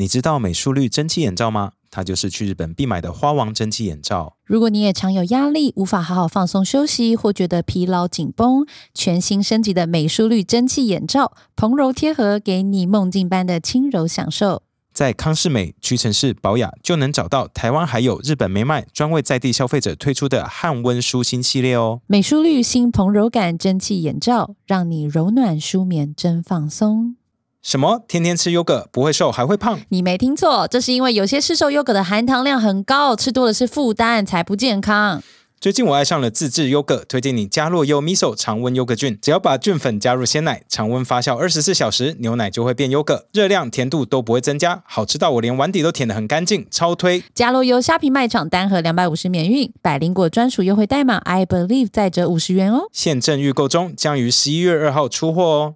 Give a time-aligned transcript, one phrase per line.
[0.00, 1.72] 你知道美舒绿蒸汽眼罩吗？
[1.90, 4.34] 它就是去日本必买的花王蒸汽眼罩。
[4.46, 14.62] 如果你也常有压力，无法好好放松休息，或觉得疲劳紧绷，全新升级的美舒绿蒸汽眼罩，蓬柔贴合，给你梦境般的轻柔享受。
[14.94, 22.00] 在康士美、屈臣氏、宝雅就能找到，台湾还有日本没卖，专为在地消费者推出的汉温舒心系列哦。
[22.06, 27.16] 美舒绿新蓬柔感蒸汽眼罩，让你柔暖舒眠，真放松。
[27.62, 28.02] 什么？
[28.08, 29.78] 天天吃优格不会瘦还会胖？
[29.90, 35.22] 你没听错，这是因为有些市售优格的含糖量很高，吃多了是负担，才不健康。
[35.60, 47.22] 最近我爱上了自制优格，推荐你加洛优 miso 常温优格菌，只要把菌粉加入鲜奶，常温发酵二十四小时，牛奶就会变优格，热量、甜度都不会增加，好吃到我连碗底都舔得很干净，超推！
[47.34, 52.88] 加洛优虾皮卖场单盒两百五十免运，百灵果专属优惠代码 I believe 再折五十元哦。
[52.90, 55.74] 现正预购中，将于十一月二号出货哦。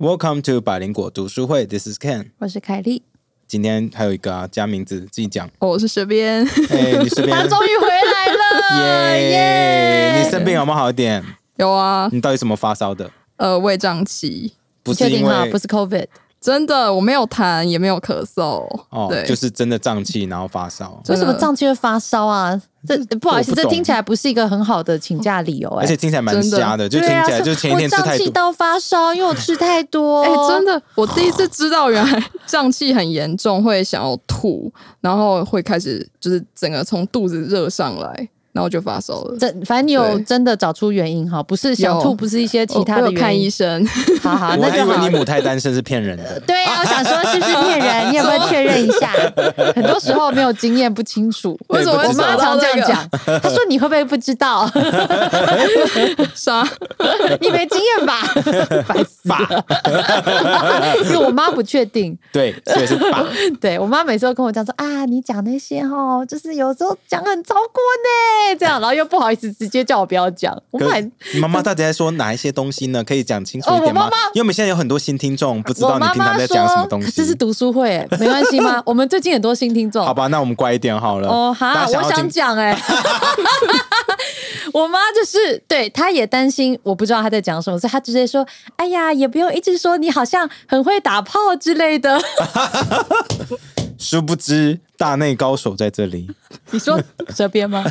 [0.00, 3.02] Welcome to 百灵果读书会，This is Ken，我是凯莉。
[3.46, 5.46] 今天还有一个啊，加名字自己讲。
[5.58, 10.22] 哦我是蛇边，哎， 你蛇边他终于回来了，耶！
[10.22, 11.22] 你生病有没有好一点？
[11.58, 13.10] 有啊，你到底什么发烧的？
[13.36, 16.06] 呃，胃胀气，不是因确定哈，为不是 COVID。
[16.40, 22.60] 真的，我没有痰，也没有咳嗽，哦，对，就是真的胀气，然后发烧，为什么胀气会发烧啊？
[22.88, 28.24] 这不好意思，这听起来不是一个很好的请假理由哎、而且听起来蛮真的瞎的，就听起来就前一天吃我胀太多。
[28.24, 30.22] 气到发烧，因为我吃太多。
[30.24, 39.36] 哎、真的，我第一次知道原来胀气很严重，会想要吐，然后会开始就是整个从肚子热上来，然后就发烧了。
[39.38, 43.50] 这反正你有真的找出原因哈，不是想有吐，不是一些其他的看医。
[43.50, 43.84] 生，
[44.22, 45.16] 好好，我那就好还以为你。
[45.18, 46.40] 母胎单身是骗人的。
[46.46, 48.12] 对啊，我想说是不是骗人？
[48.12, 49.10] 你有没有确认一下？
[49.74, 51.58] 很多时候没有经验不清楚。
[51.68, 54.70] 为什么我妈常这样这个讲，她说你会不会不知道？
[56.34, 56.66] 啥？
[57.40, 58.20] 你没经验吧？
[58.86, 59.64] 烦死了！
[61.04, 63.26] 因为我妈不确定，对，所以是爸。
[63.60, 68.08] 对我妈每次都跟我讲说啊，你讲那些哦，就是有时候讲很超过呢，
[68.58, 70.56] 这样，然后又不好意思直接叫我不要讲。
[70.70, 73.02] 我妈还可是你妈妈到底在说哪一些东西呢？
[73.04, 74.10] 可以讲清楚一点吗？
[74.34, 77.06] 因为我们现在有很多新听众，不知道你平常在讲什么东西。
[77.10, 78.82] 说这是读书会，没关系吗？
[78.86, 80.04] 我们最近很多新听众。
[80.04, 81.28] 好吧，那我们乖一点好了。
[81.28, 82.76] 哦，哈，我想讲哎
[84.72, 88.46] 我妈就是对，她也担心我不知道她在讲什么，所以她直接说
[88.76, 92.20] ：“哎呀，也不用一直说你好像很会打炮之类的。
[93.98, 96.28] 殊不知大内高手在这里。”
[96.70, 97.00] 你说
[97.34, 97.82] 蛇边吗？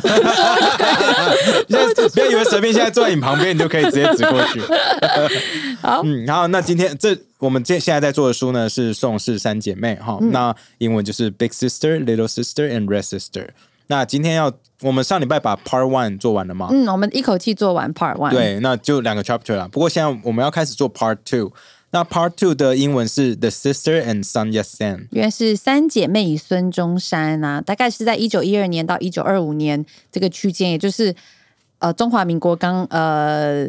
[2.14, 4.60] 不要以为随便现在坐在你旁边，你就可以直接指过去。
[5.82, 13.48] 好嗯，好，那今天这我们现现在在做的书呢是宋氏三姐妹哈，嗯那英文就是 Big Sister、Little Sister and Red Sister。
[13.88, 16.68] 那今天要我们上礼拜把 Part One 做完了吗？
[16.70, 19.66] 嗯，我们一口气做完 Part One。，对，那就两个 chapter 了。
[19.68, 21.50] 不过现在我们要开始做 Part Two。
[21.92, 25.08] 那 Part Two 的英文是 The Sister and Son Yat-sen。
[25.10, 31.14] 原来是三姐妹与孙中山啊，大概是在一九一二年到一九二五年这个区间，也就是
[31.80, 33.66] 呃中华民国刚呃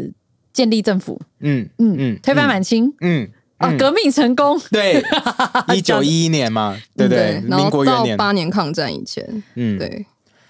[0.53, 2.93] 建立政府，嗯嗯嗯推翻满清。
[3.01, 3.27] 嗯
[3.57, 5.03] 啊，革命成功，对，
[5.75, 7.39] 一九一一年嘛，对不对？
[7.41, 8.17] 民国元年。
[8.17, 10.03] 八年抗战以前，嗯，对，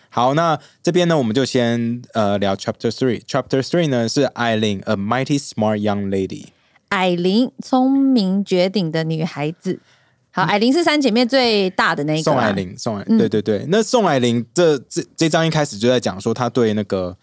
[0.08, 3.22] 好，那这边呢，我们就先呃聊 Chapter Three。
[3.26, 6.46] Chapter Three 呢是 Eileen，a mighty smart young lady。
[6.92, 9.80] 艾琳，聪明绝顶的女孩子。
[10.30, 12.36] 好，艾琳是三姐妹最大的那一个、啊。
[12.36, 13.66] 宋霭龄，宋霭，对对对。
[13.70, 17.16] 那宋霭龄这这这章一开始就在讲说，她对那个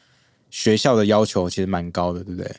[0.51, 2.51] 学校的要求其实蛮高的，对不对？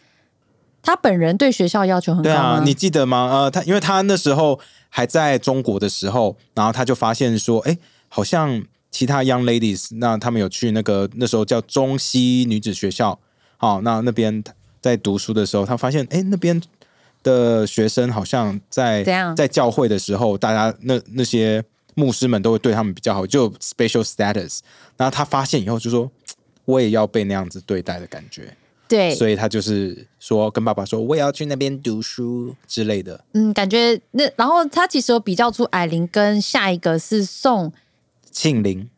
[0.83, 3.27] 她本人对学校要求很高对吗啊，你记得吗？
[3.31, 4.59] 呃，她因为她那时候
[4.89, 7.75] 还在中国的时候，然后她就发现说，哎，
[8.07, 13.19] 好像其他 young ladies，那他们有去那个那时候叫中西女子学校，
[13.57, 14.43] 好、那那边
[14.79, 16.59] 在读书的时候，她发现，哎，那边
[17.23, 19.03] 的学生好像在
[19.35, 21.63] 在教会的时候，大家那那些
[21.95, 24.59] 牧师们都会对他们比较好，就 special status。
[24.97, 26.09] 然后他发现以后就说，
[26.65, 28.55] 我也要被那样子对待的感觉。
[28.87, 33.23] 对，所以他就是说跟爸爸说我也要去那边读书之类的。
[33.33, 37.71] 嗯，感觉那然后他其实有比较出艾琳跟下一个是宋，
[38.31, 38.89] 庆龄，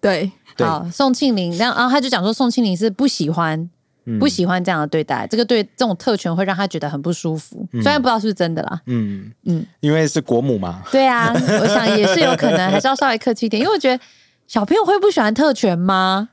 [0.00, 3.68] 对，对好宋庆龄，然后然后他就讲说宋庆龄是不喜欢。
[4.04, 4.18] 嗯。
[4.18, 7.66] 不喜欢这样的对待，这个对这种特权会让他觉得很不舒服。
[7.72, 9.58] 虽然不知道是不是真的啦，嗯嗯。
[9.60, 14.02] 嗯，因为是国母嘛，对啊，我想也是有可能，还是要稍微客气一点，因为我觉得
[14.46, 16.30] 小朋友会不喜欢特权吗？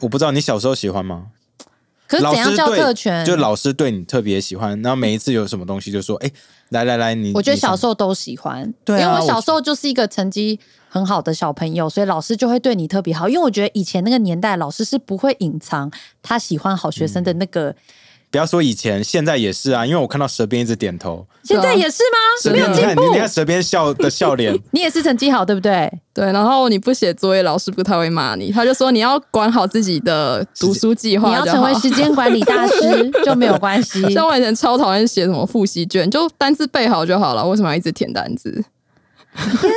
[0.00, 1.26] 我不知道你小时候喜欢吗？
[2.08, 3.24] 可是怎样叫特权？
[3.24, 6.30] 就老师对你特别喜欢，然后每一次有什么东西就说，哎，
[6.70, 10.58] 来来来，你我觉得小时候都喜欢，对啊因为我我小时候就是一个成绩
[10.88, 13.28] 很好的小朋友，所以老师就会对你特别好。
[13.28, 15.90] 因为我觉得以前那个年代，老师是不会隐藏
[16.22, 17.74] 他喜欢好学生的那个
[18.30, 22.18] 不要说以前，现在也是啊，因为我看到舌边一直点头，现在也是吗？
[22.42, 25.90] 舌边你没有进步看你你看舌边笑的笑脸， 你也是成绩好，对不对？
[26.12, 31.28] 对，然后你不写作业，老师不太会骂你，他就说你要管好自己的读书计划。
[31.28, 34.02] 你要成为时间管理大师就没有关系。
[34.12, 38.50] 像我以前超讨厌写什么复习卷，就单字背好就好了，为什么要一直填单字？
[39.60, 39.70] 天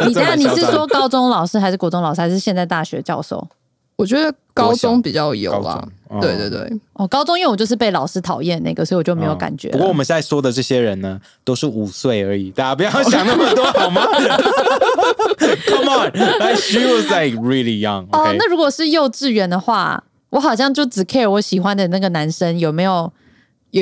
[0.00, 3.48] 哪 你这等下你是说高中老师还是国中老师，还是现在大学教授？
[3.96, 9.72] 我觉得高中比较有高啦中，哦对对对，哦，高中因为我就是被老师讨厌那个，所以我就没有感觉了。
[9.72, 14.02] 不过我们现在说的这些人呢，都是五岁而已，大家不要想那么多好吗？
[15.66, 18.06] Come on, like she was like really young.
[18.12, 23.10] 哦那如果是幼稚园的话，我好像就只 care 我喜欢的那个男生有没有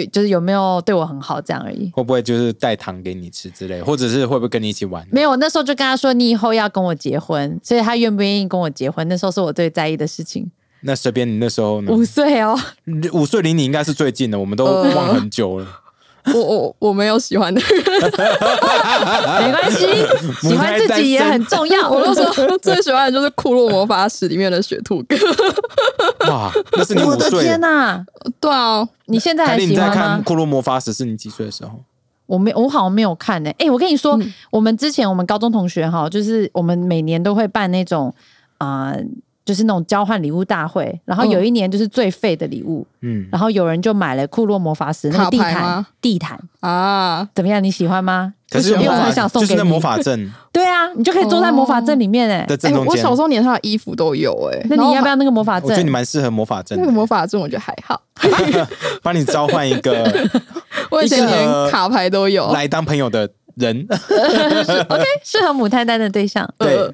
[0.00, 1.90] 有，就是有没有对我很好这样而已。
[1.94, 5.06] 会不会就是带糖给你吃之类，或者是会不会跟你一起玩？
[5.10, 10.50] 没有，我那时候就跟他说，你以后要跟我结婚，所以他愿不愿意跟我结婚，那时候是我最在意的事情。
[10.80, 11.90] 那随便你那时候呢？
[11.92, 12.58] 五岁哦，
[13.12, 15.66] 五岁离你应该是最近的，我们都呃忘很久了。
[16.32, 17.68] 我我我没有喜欢的人，
[19.44, 19.86] 没关系，
[20.48, 21.90] 喜欢自己也很重要。
[21.90, 25.16] 我都说最喜欢的就是《库洛魔法使》里面的雪兔哥。
[26.28, 27.42] 哇，那是你五我的岁。
[27.42, 28.02] 天哪！
[28.40, 29.94] 对啊，你现在还喜欢吗？
[29.94, 31.72] 看《库洛魔法使》是你几岁的时候？
[32.26, 34.18] 我没，我好像没有看呢、哎、我跟你说，
[34.50, 38.14] 我们之前我们高中同学哈，就是我们每年都会办那种
[38.56, 39.04] 啊、呃
[39.44, 41.00] 就是那种交换礼物大会。
[41.04, 47.62] 然后有一年就是最废的礼物，嗯，然后有人就买了库洛魔法石那个地毯，地毯啊，怎么样？
[47.62, 48.34] 你喜欢吗？
[48.50, 49.48] 可是因为我很想送给你。
[49.50, 52.46] 就是那魔法阵 对啊，你就可以坐在魔法阵里面哎。
[52.86, 55.92] 我小时候连他的衣服都有哎、那你要不要那个魔法我觉得你阵？
[55.92, 57.40] 蛮适合魔法阵那个，魔法阵？
[57.40, 58.00] 我觉得还好，
[59.02, 60.08] 帮你召唤一个
[60.90, 62.52] 我以前连卡牌都有。
[62.52, 63.86] 来当朋友的人。
[63.90, 66.48] OK， 适合母胎单的对象。
[66.58, 66.92] 对，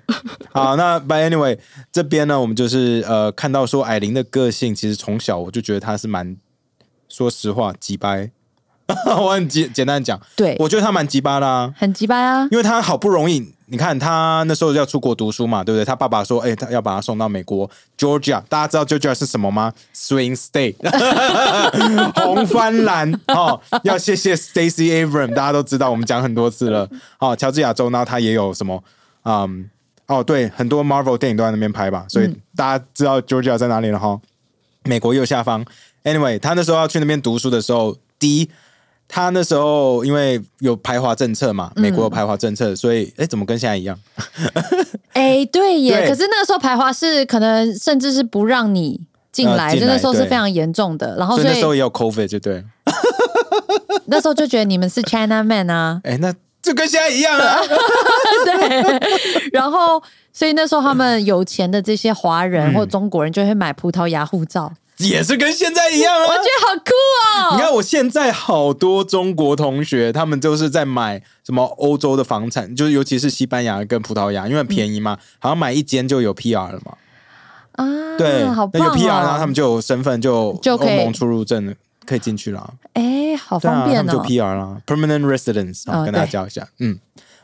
[0.52, 1.58] 好，那 But anyway
[1.92, 6.36] 这边呢，我们就是呃看到说艾琳的个性，其实从小我就觉得她是蛮，
[7.08, 8.30] 说实话，鸡掰。
[9.06, 12.48] 我很简简单讲，对，我觉得她蛮鸡巴的啊，很鸡掰啊。
[12.50, 15.84] 因为她好不容易，你看他那时候要出国读书嘛，对不对？
[15.84, 20.74] 他爸爸说，哎、他要把他送到美国 Georgia，大家知道 Georgia 是什么吗？Swing State，
[22.20, 26.88] 红帆蓝哦，要谢谢 Stacey Abram，大家都知道，我们讲很多次了。
[27.20, 28.82] 哦，乔治亚州呢，他也有什么，
[29.24, 29.70] 嗯，
[30.06, 34.20] 哦，对，很多 Marvel 电影都在那边拍吧，所以大家知道 Georgia 在哪里了哈。
[34.84, 35.64] 美国右下方。
[36.02, 38.50] Anyway，他那时候要去那边读书的时候，第一，
[39.12, 43.98] 他那时候因为有排华政策嘛，美国有排华政策，所以哎，怎么跟现在一样？
[45.12, 46.02] 哎、对耶。
[46.02, 49.00] 对可是那个时候排华是可能甚至是不让你
[49.32, 51.16] 进来，就那时候是非常严重的。
[51.16, 52.64] 然后那时候也有 COVID，就对。
[54.06, 57.60] 那时候就觉得你们是 China Man 啊，哎，那就跟现在一样啊。
[58.44, 59.50] 对。
[59.52, 60.02] 然后
[60.32, 64.72] 所以那时候他们有钱的这些华人嗯或中国人就会买葡萄牙护照，
[65.08, 66.22] 也是跟现在一样啊！
[66.22, 67.56] 我觉得好酷哦。
[67.56, 76.94] 你看，我现在好多中国同学，他们就是在买什么欧洲的房产，就是尤其是西班牙跟葡萄牙，因为很便宜嘛，好像买一间就有 PR 了嘛。
[77.72, 77.84] 啊，
[78.18, 79.38] 对，好那有 PR，然后哦。
[79.38, 81.74] 他们就有身份，就就可以欧盟出入证
[82.04, 82.74] 可以进去了。
[82.92, 84.24] 哎，好方便他们就哦。
[84.26, 86.98] PR 啦，permanent residence 啊，哦跟大家教一下，嗯。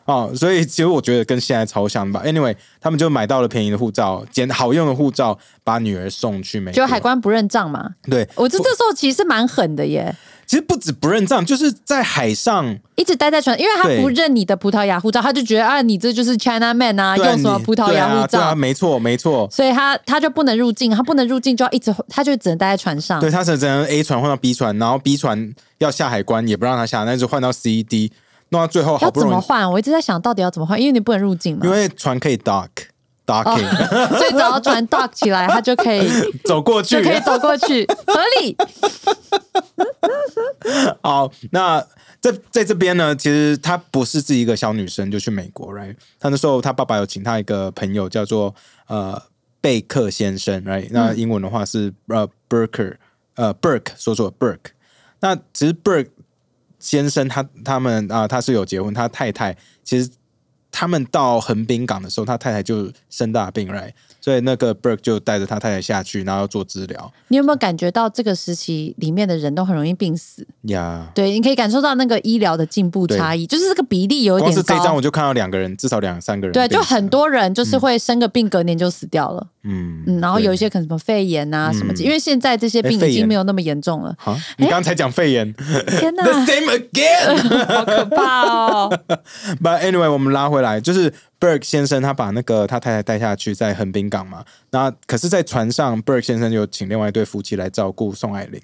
[0.06, 2.22] 哦，所以其实我觉得跟现在超像吧。
[2.24, 6.76] Anyway，他们就买到了便宜的护照，捡好用的护照，把女儿送去美国。
[6.76, 10.14] 就海关不认账嘛，对，我这这时候其实蛮狠的耶，
[10.46, 19.48] 其实不止不认账，就是在海上，一直待在船，因为他不认你的葡萄牙护照，他就觉得啊，你这就是 China Man 啊，啊用什么葡萄牙护照，没错，没错。
[19.50, 23.18] 所以他他就不能入境，他不能入境就要一直，他就只能待在船上。
[23.20, 28.12] 对，他是只能 A 船换到 B 船，然后 B 船要下海关也不让他下，那就换到 C、D，
[28.50, 29.70] 弄到最后好要不容易，怎么换？
[29.70, 32.68] 我一直在想到底要怎么换，因为你不能入境嘛因，为船可以 dock
[33.26, 36.08] docking、 所以只要船 dock 起来，他 就可以
[36.44, 37.04] 走过去就。
[37.08, 38.56] 可以走过去，合理。
[41.02, 41.84] 好，那
[42.20, 45.96] 在在这边呢，其实她不是自己一个小女生就去美国，right？
[46.18, 48.54] 她那时候她爸爸有请她一个朋友叫做
[48.86, 49.20] 呃
[49.60, 50.88] 贝克先生，right？
[50.90, 52.94] 那英文的话是呃 Burker，
[53.34, 54.70] 呃 Burke，说错 Burke。
[55.20, 56.08] 那其实 Burke
[56.86, 60.08] 先生他他们啊、他是有结婚，他太太其实
[60.70, 63.90] 他们到横滨港的时候，他太太就生大病，right？
[64.20, 70.46] 所以那个 Burke 就带着他太太下去，然后要做治疗你有没有感觉到这个时期里面的人都很容易病死？
[70.62, 71.10] 呀。
[71.12, 75.02] 对，你可以感受到那个医疗的进步差异，就是这个比例有点光是这张我。
[75.02, 76.68] 就看到两个人，至少两三个人对。
[76.68, 79.46] 就很多人就是会生个病，隔年就死掉了。
[79.66, 84.16] 嗯嗯，然后有一些些可能什么肺炎啊什么，嗯因为现在这些病已经没有那么严重了。
[84.24, 87.66] 啊，你刚才讲肺炎天哪，，the same again。
[87.66, 88.98] 好可怕哦！
[89.62, 94.44] But anyway，我们拉回来，就是 Burke 先生他把那个他太太带下去，在横滨港嘛。
[94.70, 98.60] 那可是，在船上，Burke 先生就请另外一对夫妻来照顾宋霭玲。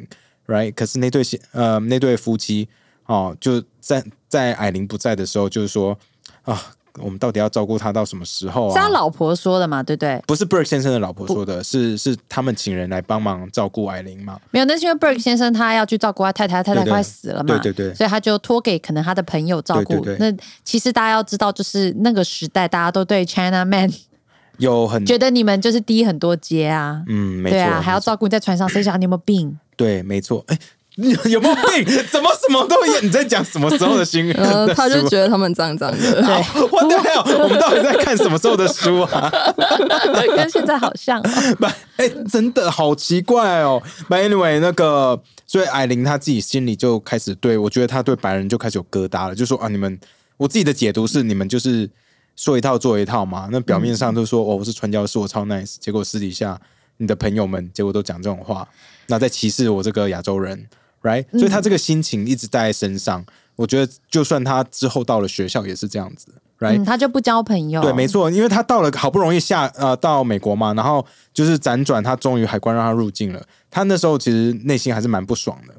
[0.47, 0.73] ，right？
[0.75, 2.68] 可是那对呃那对夫妻
[3.06, 5.99] 哦，就在在艾琳不在的时候，就是说
[6.42, 6.61] 啊。
[6.99, 8.75] 我们到底要照顾他到什么时候啊？
[8.75, 10.22] 是他老婆说的嘛，对不对？
[10.26, 14.38] 不是 Burke 先生的老婆说的，是是他们请人来帮忙照顾艾琳嘛？
[14.50, 20.04] 没有，那是因为 Burke 先生他要去照顾他太太，太太快死了嘛，对对对，所以他就托给可能他的朋友照顾。
[20.18, 20.32] 那
[20.64, 23.90] 其实大家要知道，就是那个时代，大家都对 China Man
[24.58, 29.58] 有很觉得你们就是低很多阶啊，嗯，没错，对啊，还要照顾你在船上，谁想你有没有病？
[29.76, 30.58] 对，没错，哎。
[30.96, 31.84] 你 有没有病？
[32.11, 33.04] 怎么什么都演？
[33.04, 34.30] 你在讲什么时候的新？
[34.32, 35.96] 呃，他就觉得他们脏脏的。
[36.22, 39.32] 对，我的天，我们到底在看什么时候的书啊？
[40.37, 41.22] 跟现在好像。
[41.58, 41.64] 不，
[41.96, 43.82] 哎，真的好奇怪哦。
[44.08, 49.99] But anyway，那个，所以艾琳她自己心里就开始对我觉得她对白人就开始有疙瘩了，就说啊，你们，
[50.37, 51.88] 我自己的解读是你们就是
[52.37, 53.49] 说一套做一套嘛。
[53.50, 56.61] 那表面上都说哦，我是传教士，我超 nice，结果私底下
[56.99, 58.68] 你的朋友们结果都讲这种话，
[59.06, 60.68] 那在歧视我这个亚洲人。
[61.02, 63.25] right，所以他这个心情一直带在身上。
[63.54, 66.28] 我觉得，就算他之后到了学校也是这样子
[66.59, 67.82] ，right，他就不交朋友。
[67.82, 71.04] 对，没错，因为他到了好不容易下呃到美国嘛，然后
[71.35, 73.47] 就是辗转，他终于海关让他入境了。
[73.71, 75.75] 他那时候其实内心还是蛮不爽的，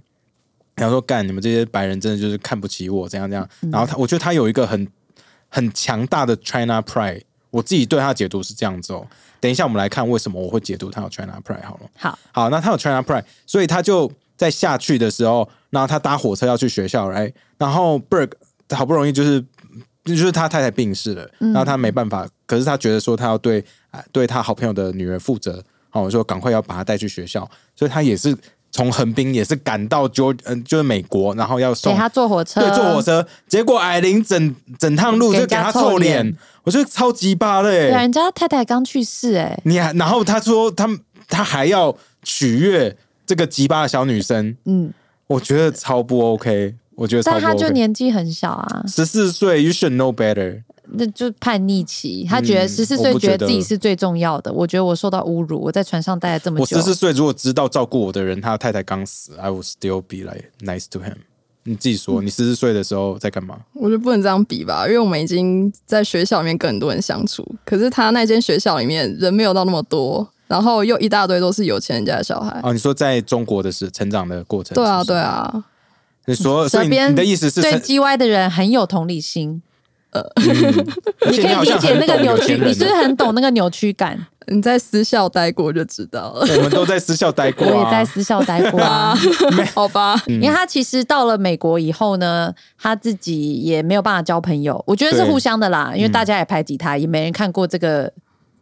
[0.75, 3.49] 然后说干你们这些白人真的就是看不起我，怎样怎样。
[3.71, 4.87] 然后他，我觉得他有一个很
[5.49, 7.23] 很强大的 China pride。
[7.49, 9.05] 我自己对他解读是这样子哦。
[9.39, 11.89] 等一下我们来看为什么我会解读他有 China pride 好了。
[11.97, 14.11] 好，好，那他有 China pride，所以他就。
[14.43, 18.29] 在下去的时候，然后他搭火车要去学校，来，然后 Berg
[18.71, 19.43] 好不容易就是
[20.03, 23.63] 就是他太太病逝了，然后他没办法，可是他觉得说他要对
[24.11, 28.35] 对他好朋友的女儿负责，哦，说赶快要把他带去学校，所以他也是
[28.71, 40.89] 从横滨也是赶到就嗯就是美国，然后要送他坐火车，对，坐火车，结果艾琳整整趟路就给他臭脸，我觉得超级巴的，对，人家太太刚去世，哎，你还然后他说他
[41.29, 42.97] 他还要取悦。
[43.33, 44.93] 这个鸡巴的小女生，嗯，
[45.25, 50.61] 我觉得超不 OK，我觉得，但她就年纪很小啊，十四岁，You should know better，
[50.91, 54.53] 那就叛逆期，他觉得十四岁觉得自己是最重要的。
[54.53, 61.15] 我觉得我受到侮辱，我在船上待了这么久，我十四岁如果知道照顾我的人，他太太刚死，I will still be like nice to him。
[61.63, 63.57] 你自己说，你十四岁的时候在干嘛？
[63.73, 70.29] 我觉得不能这样比吧，因为我们已经在学校里面跟很多人相处，可是他那间学校里面人没有到那么多。
[70.53, 72.71] 然后又一大堆都是有钱人家的小孩哦。
[72.71, 74.75] 你说在中国的是成长的过程？
[74.75, 75.63] 对啊，对啊。
[76.25, 79.63] 你说，所以你的意思是对 G Y 的人很有同理心。
[80.11, 80.23] 呃，
[81.31, 84.27] 你可以理解那个扭曲，你是不是很懂那个扭曲感？
[84.45, 86.45] 你在私校待过就知道了。
[86.57, 89.17] 我们都在私校待过，我也在私校待过啊。
[89.73, 94.81] 好吧，因为他其实到了美国以后呢，他自己也没有办法交朋友。
[94.85, 98.13] 我觉得是互相的啦，因为大家也排挤他，也没人看过这个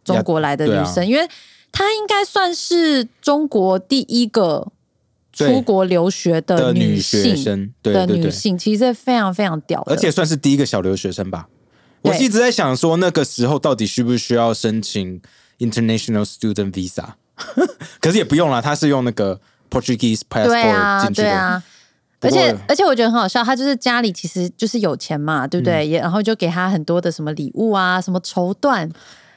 [0.02, 1.28] 中国来的女生，因为。
[1.72, 4.70] 她应该算是中国第一个
[5.32, 11.48] 出国留学的女性的女性，其实非常非常屌，而且算是第一个小留学生吧。
[12.02, 15.20] 我一直在想说，那个时候到底需不需要申请
[15.58, 17.14] international student visa？
[18.00, 21.62] 可是也不用了，他是用那个 Portuguese passport 进去的。
[22.20, 25.86] 而且而且我觉得很好笑，他就是家里其实就是有钱嘛，对不对？
[25.86, 28.90] 也然后就给他很多的什么礼物啊，什么绸缎。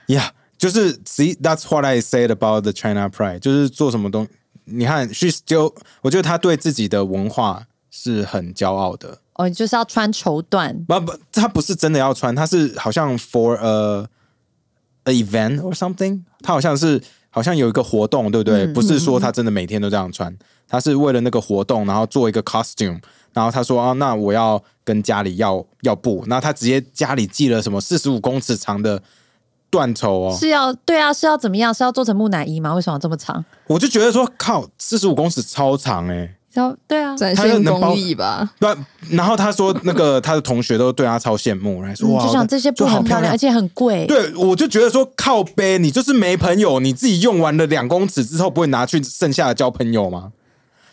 [0.08, 0.30] Yeah。
[0.58, 4.26] 就是 see that's what I said about the China pride，就是做什么东，
[4.64, 9.20] 你看 she's still，我觉得他对自己的文化是很骄傲的。
[9.34, 10.74] 哦，就是要穿绸缎？
[10.86, 14.08] 不不，他不是真的要穿，他是好像 for a
[15.04, 18.66] a event or something，他好像是好像有一个活动，对不对？
[18.68, 20.34] 不是说他真的每天都这样穿，
[20.70, 23.02] 他是为了那个活动，然后做一个 costume，
[23.34, 29.04] 然后他说啊，那我要跟家里要要布，然后他直接家里寄了什么四十五公尺长的。
[29.75, 31.74] 断绸哦，是要对啊，是要怎么样？
[31.74, 32.74] 是要做成木乃伊吗？
[32.74, 33.44] 为什么这么长？
[33.67, 38.50] 我就觉得说，靠，四十五公尺超长哎，要对啊，展现工艺吧。
[38.58, 38.74] 对，
[39.10, 44.05] 然后他说那个他的同学都对他超羡慕，来说哇，就想这些布很漂亮，而且很贵。
[44.08, 50.32] 对，我就觉得说靠背，你就是没朋友，你自己用完了两公尺之后，不会拿去剩下的交朋友吗？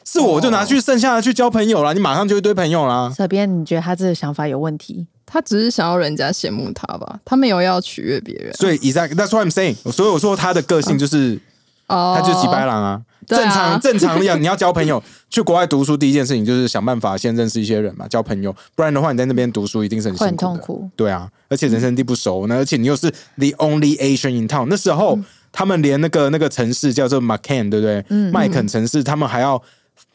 [0.04, 3.12] 是我就拿去剩下的去交朋友了，你马上就一堆朋友啦。
[3.16, 5.06] 这边你觉得他这个想法有问题？
[5.32, 8.52] 他只是想要人家羡慕他吧，他没有要取悦别人。
[8.52, 9.76] 所以，exactly，that's what I'm saying。
[9.90, 11.40] 所以我说他的个性就是，
[11.86, 13.00] 哦他就是几白狼啊。
[13.26, 18.54] 正常正常要你要交朋友， 去国外读书第一件事情就是想办法先认识一些人嘛，交朋友。
[18.74, 20.90] 不然的话，你在那边读书一定是很辛苦的。
[20.96, 24.66] 对啊，而且人生地不熟，那而且你又是 the only Asian in town。
[24.68, 25.18] 那时候
[25.50, 28.04] 他们连那个那个城市叫做 m c c a n 对不对？
[28.30, 29.62] 麦肯城市，他们还要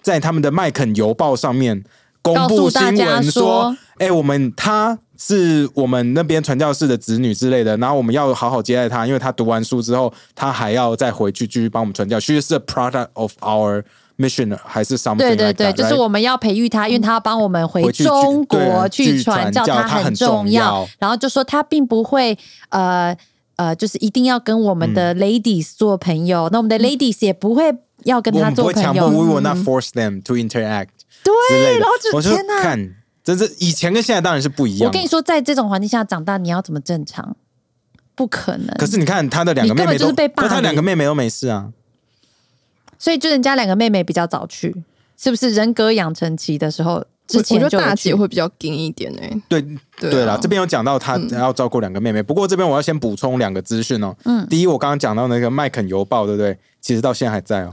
[0.03, 1.83] 在他们的麦肯邮报上面
[2.21, 4.99] 公布新闻说，哎，我们他。
[5.19, 12.19] 是我们那边传教士的子女之类的，然后我们要好好接待他，因为他读完书之后，他还要再回去继续帮我们传教。
[12.19, 13.83] She is a product of our
[14.19, 20.89] mission 还是 something 对对对，that，就是我们要培育他，因为他要帮我们回中国去去传教，教他很很重要要。
[20.99, 22.37] 然后就说他并不会
[22.69, 23.17] 呃
[23.55, 29.09] 呃，就是一定要跟我们的 ladies 做朋友，那我们的 ladies 也不会要跟他做朋们不会强迫友。
[29.09, 30.89] ，we will not force them to interact
[31.23, 32.61] 之对，然后就天哪！
[32.61, 32.95] 看，
[33.35, 34.87] 这是以前跟现在当然是不一样。
[34.87, 37.35] 我跟你，说，在这种环境下长大，你要怎么正常？
[38.15, 38.67] 不可能。
[38.77, 41.71] 可是你看他的两个妹妹都，就是被他两个妹妹都没事啊。
[42.97, 44.83] 所以就人家两个妹妹比较早去，
[45.17, 49.61] 是不是人格养成期的时候之前就我觉得大姐去会比较硬一点哎、对
[49.99, 54.15] 对啦，这边有讲到他要照顾两个妹妹，不过这边我要先补充两个资讯哦。
[54.25, 56.57] 嗯，第一，我刚刚讲到那个麦肯邮报，对不对？
[56.81, 57.69] 其实到现在还在哦。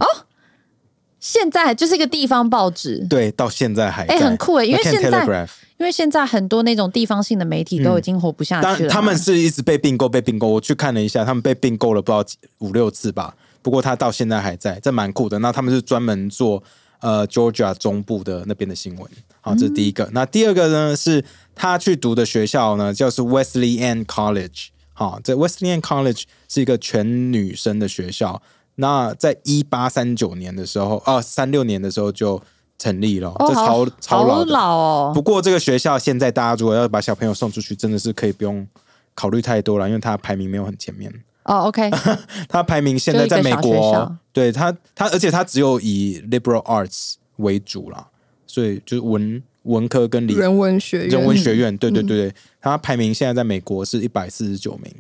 [1.25, 4.15] 现在就是一个地方报纸，对，到现在还在。
[4.15, 10.47] 哎很酷哎因为现在因为现在很多那种地方性的媒体都已经活不下去了他们是一直被并购，被并购。
[10.47, 13.35] 我去看了一下，他们被并购了不知道几五六次吧。
[13.63, 15.39] 不过他到现在还在，这蛮酷的。
[15.39, 16.63] 那他们是专门做
[17.01, 19.11] 呃 Georgia 中部的那边的新闻。
[19.41, 20.07] 好，这是第一个。
[20.13, 24.67] 那第二个呢，是他去读的学校呢，叫是 Wesleyan College。
[24.93, 28.43] 好，这 Wesleyan College 是一个全女生的学校。
[28.77, 32.41] 那在一八三九年的时候，啊，三六年的时候就
[32.79, 35.13] 成立了，哦，这超超老哦。
[35.15, 38.67] 不过这个学校现在大家如果要把小朋友送出去，真的是可以不用
[39.15, 41.13] 考虑太多了，因为它排名没有很前面。
[41.45, 41.91] 哦，OK，
[42.49, 48.09] 它排名现在在美国，对它它而且它只有以 liberal arts 为主啦，
[48.47, 54.91] 所以就是文文科跟理人文学院，人文学院，对对对对，它排名现在在美国是一百四十九名，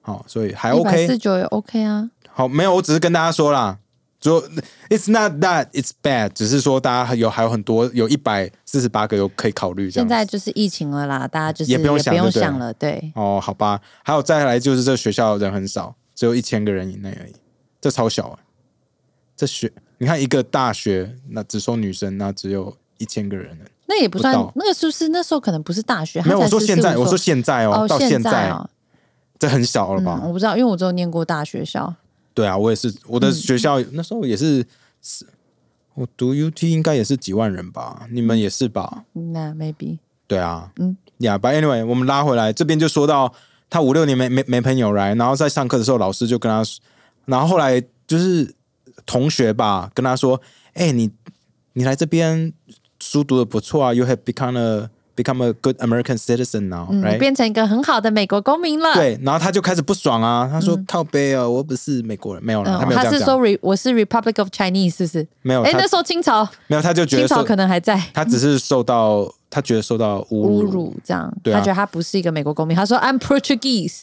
[0.00, 1.18] 好，所以还 OK 四。
[1.18, 2.08] 九也 OK 啊。
[2.40, 3.76] 好，没有，我只是跟大家说啦，
[4.18, 4.42] 说
[4.88, 9.90] it's not that it's bad，只是说大家有还有很多有一百四十八个有可以考虑。
[9.90, 13.12] 现在就是疫情了啦，大家就是也不用想就对了想了，对。
[13.14, 17.34] 哦，好吧，还有再来就是这学校人很少，只有一千个人以内而已，
[17.78, 18.38] 这超小啊！
[19.36, 23.54] 这学你看一个大学，那只收女生，那只有一千个人。
[23.86, 26.22] 那也不算不，那个是不是那时候可能不是大学？
[26.22, 28.70] 没有，它才14我说现在，我说现在哦，哦，到现在哦，
[29.38, 30.22] 这很小了嗯，吧？
[30.24, 31.94] 我不知道，因为我只有念过大学校。
[32.40, 34.64] 对啊，我也是，我的学校、那时候也是，
[35.02, 35.26] 是
[35.92, 38.06] 我读 UT 应该也是几万人吧？
[38.10, 39.04] 你们也是吧？
[39.12, 43.30] 那 maybe 对啊，嗯嗯，呀、yeah,，But anyway，我们拉回来这边就说到
[43.68, 46.80] 他五六年没没没朋友来，然后在上课的时候，老师就跟他说，
[47.26, 48.54] 然后后来就是
[49.04, 50.40] 同学吧跟他说，
[50.72, 51.10] 哎、你
[51.74, 52.50] 你来这边
[53.00, 54.88] 书读的不错啊，you have become a
[55.22, 57.18] become a good American citizen now，、嗯，right？
[57.18, 58.94] 变成一个很好的美国公民了。
[58.94, 65.20] 对，然后他就开始不爽啊，他说、靠背啊，我不是美国人，没有了，他是说 re 我是 Republic of Chinese 是不是？
[65.20, 72.76] 哎，没有哎那时候清朝没有，他就觉得清朝可能还在他只是受到他觉得受到侮侮辱辱这样，对啊他觉得他不是一个美国公民。
[72.76, 74.02] 他说 I'm Portuguese。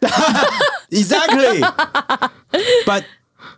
[0.90, 1.60] Exactly.
[2.84, 3.04] But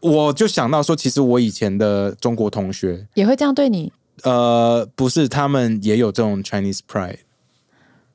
[0.00, 7.18] 我就想到说，其实我以前的中国同学，也会这样对你，呃，不是他们也有这种 Chinese pride，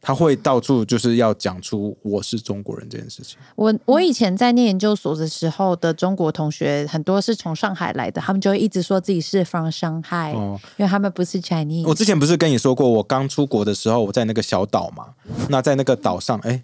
[0.01, 3.37] 他会到处就是要讲出我是中国人这件事情。
[3.55, 11.87] 我我以前在念研究所的时候的中国同学很多是从上海来的，他们就会一直说自己是 from 上海，哦因为他们不是 Chinese。
[11.87, 15.09] 我之前不是跟你说过，我刚出国的时候，我在那个小岛嘛，
[15.49, 16.63] 那在那个岛上，哎、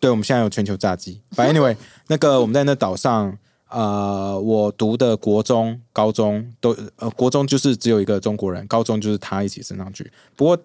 [0.00, 1.20] 对，我们现在有全球炸鸡。
[1.36, 3.36] But anyway，那个我们在那岛上，
[3.68, 10.10] 呃，我读的国中、高中都，呃，国中就是只有一个中国人，高中就是他一起升上去。
[10.34, 10.58] 不过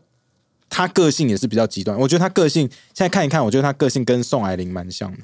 [0.70, 5.20] 他个性也是比较极端，我觉得他个性现在看一看，我觉得他个性跟宋霭龄蛮像的，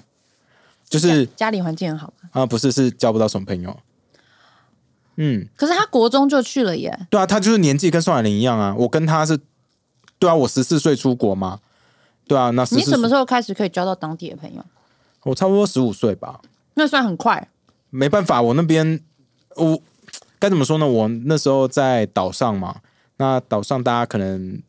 [0.90, 3.80] 就是家家里环境很好嘛，啊、不是是交不到什么朋友。
[5.16, 7.08] 嗯，可是他国中就去了耶。
[7.10, 9.40] 对啊，他就是年纪跟宋霭龄一样啊，我跟他是，
[10.18, 11.60] 对啊，我十四岁出国嘛，
[12.28, 14.64] 对啊，那14你什么时候开始可以交到当地的朋友？
[15.24, 16.42] 我差不多十五岁吧，
[16.76, 17.50] 那算很快。
[17.90, 19.00] 没办法，我那边
[19.56, 19.82] 我
[20.38, 20.88] 该怎么说呢？
[20.88, 22.82] 我那时候在岛上嘛，
[23.18, 24.62] 那岛上大家可能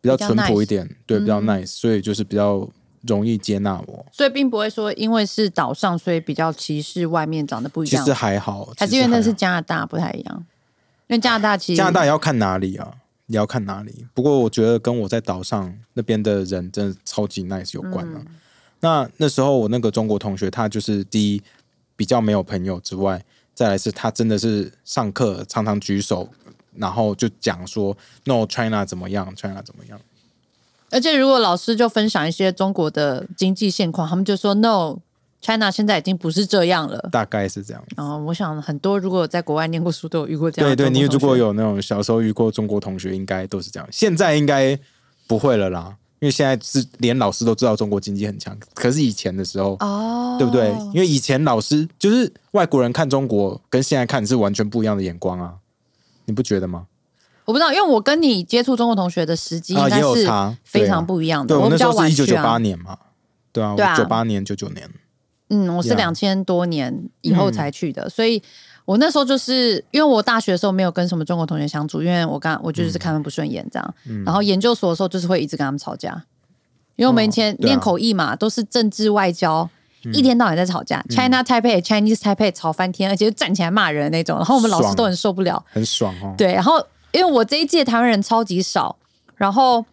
[0.00, 2.68] 比较淳朴一点，对，比较 nice，、所以就是比较
[3.02, 4.06] 容易接纳我。
[4.12, 10.46] 所以并不会说因为是岛上，所以比较歧视外面长得不一样其实，还好，还是因为那是加拿大不太一样。
[11.08, 12.92] 因为加拿大其实加拿大也要看哪里啊，
[13.28, 14.06] 也要看哪里。
[14.12, 18.20] 不过我觉得跟我在岛上那边的人真的超级 nice 有关啊。
[18.80, 21.42] 那那时候我那个中国同学，他就是第一
[21.98, 23.20] 比较没有朋友之外，
[23.52, 26.28] 再来是他真的是上课常常举手，
[26.76, 30.00] 然后就讲说 “No China 怎么样，China 怎么样
[30.90, 34.98] 而且如果老师就分享一些中国的经济现况，他们就说 “No,
[35.42, 37.08] China 现在已经不是这样了”。
[37.10, 37.84] 大概是这样。
[37.96, 40.88] 然后我想很多如果在国外念过书都有遇过这样对对。
[40.88, 43.88] 你如果有那种小时候遇过中国同学，应该都是这样。
[43.90, 44.78] 现在应该
[45.26, 48.56] 不会了啦，因为现在是连老师都知道中国经济很强。
[48.74, 50.70] 可是以前的时候，哦，对不对？
[50.92, 55.54] 因为以前老师就是外国人看中国，跟现在看是完全不一样的眼光啊。
[56.24, 56.86] 你不觉得吗？
[57.44, 61.54] 我不知道，因为我跟你接触中国同学的时机应啊，该也有是差，非常不一样的。
[61.54, 62.98] 对我那时候是一九九八年嘛，
[63.52, 64.90] 对啊，九八年九九年，
[65.48, 68.42] 嗯，我是两千多年以后嗯才去的，所以
[68.88, 76.24] 我那时候就是因为我大学的时候没有跟什么中国同学相处，因为我刚我就是看他们不顺眼这样，然后研究所的时候就是会一直跟他们吵架，
[76.96, 79.68] 因为我们以前哦对啊念口译嘛，都是政治外交。
[80.14, 85.62] 一天到晚在吵架、c h i n a Taipei、Chinese Taipei 吵翻天，而且就站起来骂人的那种，然后我们老师都很受不了。
[85.68, 86.34] 很爽哦。
[86.38, 86.78] 对，然后
[87.12, 88.96] 因为我这一届台湾人超级少，
[89.34, 89.84] 然后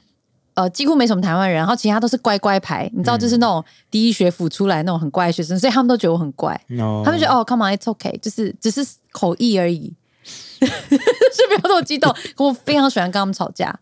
[0.56, 9.94] 呃几乎没什么台湾人，然后其他都是乖乖牌，你知道，就是那种第一学府出来那种很乖的学生，所以他们都觉得我很乖，哦他们觉得哦，come on，it's okay，就是只是口译而已，
[10.60, 12.14] 是不要这么激动。
[12.38, 13.78] 我非常喜欢跟他们吵架，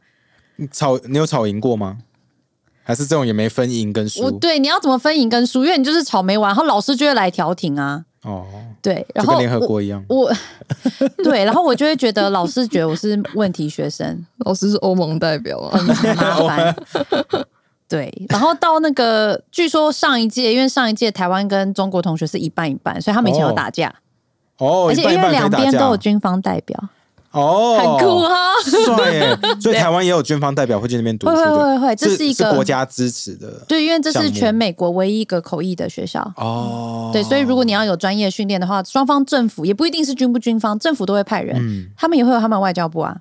[0.57, 1.99] 你吵，你有吵赢过吗？
[2.85, 4.31] 还是这种也没分赢跟我输？
[4.39, 8.45] 对你要怎么分赢跟输，因为你就是吵没完，然后老师就会来调停啊，哦，
[8.81, 10.03] 对，然后联合我国一样。
[10.07, 10.31] 我
[11.23, 16.75] 对，然后我就会觉得老师觉得我是问题学生，老师是欧盟代表啊，很麻烦。
[17.89, 23.93] 对，然后到那个，据说上一届，因为上一届台湾跟中国同学是一半一半，所以他们以前有打架，
[24.57, 26.81] 哦，而且因为两边都有军方代表，
[27.33, 28.35] 哦，很酷哈。
[28.85, 29.37] 帅耶！
[29.59, 36.21] 所以台湾也有军方代表会去那边读书会会，会会，这是一个国家支持的对，因为这是全美国唯一一个口译的学校。
[36.37, 37.09] 哦。
[37.11, 43.17] 对，所以如果你要有专业训练的话，双方政府也不一定是军不军方，政府都会派人，嗯他们也会有他们外交部啊。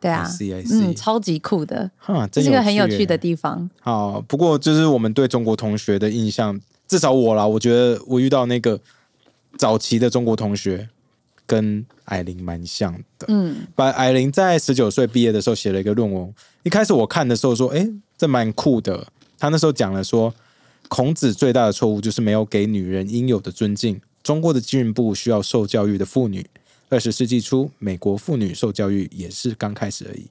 [0.00, 3.68] 对啊 I see, I see 嗯，超级酷的，哈，这真是个很有趣的地方。
[3.80, 8.78] 好，不过就是我们对中国同学的印象，至少我啦，我觉得我遇到那个
[9.56, 10.88] 早期的中国同学
[11.48, 13.26] 跟艾琳蛮像的。
[13.28, 16.32] 嗯，把艾琳在十九岁毕业的时候写了一个论文，
[16.62, 19.08] 一开始我看的时候说，诶，这蛮酷的。
[19.38, 20.32] 他那时候讲了说，
[20.88, 23.98] 孔子最大的错误就是没有给女人应有的尊敬。
[24.22, 26.46] 中国的进步需要受教育的妇女。
[26.90, 30.26] 二十世纪初，美国妇女受教育也是刚开始而已。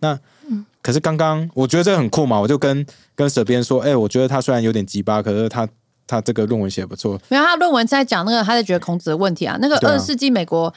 [0.00, 0.18] 那，
[0.82, 5.66] 可是刚刚我觉得这个很酷嘛，我就跟跟舍边说，哎、我觉得他虽然有点鸡巴，可是他
[6.06, 7.20] 他这个论文写得不错。
[7.28, 9.58] 没有，他论文在讲那个，他在觉得孔子的问题啊。
[9.60, 10.72] 那个二十世纪美国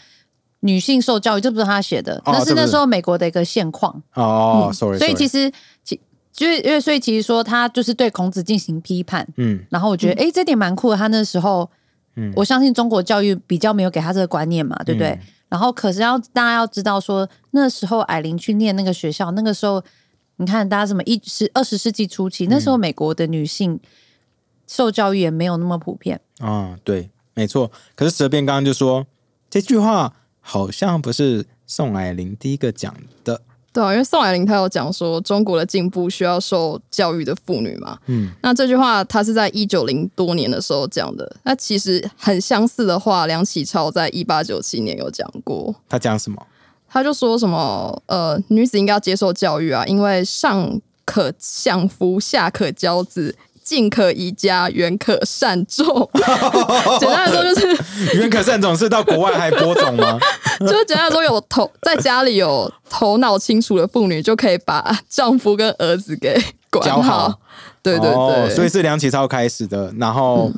[0.61, 4.01] 女性受教育，这不是他写的，哦是那是那时候美国的一个现况。
[4.15, 5.51] 哦、所以其实
[5.83, 5.99] 其
[6.33, 10.97] 就是因为所以其实说他就是对孔子进行批判，嗯然后我觉得哎、诶这点蛮酷的。
[10.97, 11.69] 他那时候，
[12.15, 15.09] 嗯我相信中国教育比较没有给他这个观念嘛，对不对？
[15.09, 19.83] 嗯然后可是要大家要知道说，那时候艾琳去念那个学校，那个时候
[20.35, 23.79] 你看大家什么一十二十世纪初期，那时候美国的女性
[24.69, 26.21] 受教育也没有那么普遍。
[26.37, 27.71] 啊、对，没错。
[27.95, 29.07] 可是蛇辩刚刚就说
[29.49, 33.41] 这句话好像不是宋霭龄第一个讲的。
[33.71, 46.47] 对啊，因为宋霭龄她有讲说中国的进步需要受教育的妇女嘛，嗯，那这句话她是在一九零多年的时候讲的，那其实很相似的话，梁启超在一八九七年有讲过，他讲什么？
[46.87, 53.35] 他就说什么呃，女子应该要接受教育啊，因为上可相夫，下可教子。
[53.69, 56.09] 近可宜家，远可善种。
[56.99, 60.17] 简单来说，就是远可善种是到国外还播种吗？
[60.61, 66.35] 就是简单来说，有头在家里有头脑清楚的妇女，就可以把丈夫跟儿子给
[66.71, 67.39] 管教好
[67.83, 70.51] 对对对，哦所以是梁启超开始的，然后、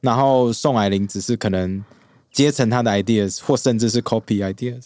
[0.00, 1.84] 然后宋霭龄只是可能
[2.32, 4.84] 接承他的 ideas，或甚至是 copy ideas。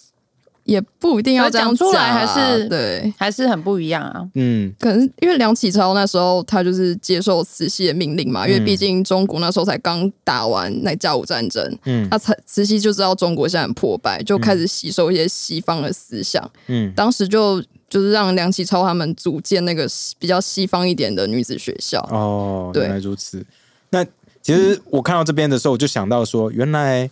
[0.68, 3.10] 也不一定要这样讲出来啊还是对。
[3.16, 4.22] 还是很不一样啊。
[4.34, 12.06] 嗯，可能因为梁启超那时候他就是接受慈禧的命令嘛，因为毕竟中国那时候才刚打完那甲午战争，嗯。
[12.10, 16.92] 他慈慈禧就知道中国现在很破败，就开始吸收一些西方的思想，嗯。
[16.94, 23.42] 当时就就是让梁启超他们组建那个比较西方一点的女子学校，哦，原来如此。
[23.88, 24.04] 那
[24.42, 27.10] 其实我看到这边的时候，我就想到说，原来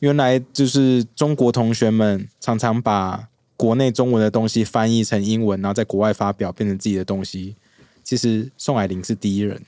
[0.00, 7.56] 原来就是中国同学们常常把国内中文的东西翻译成英文，然后在国外发表，变成自己的东西。
[8.04, 9.60] 其实宋霭龄是第一人。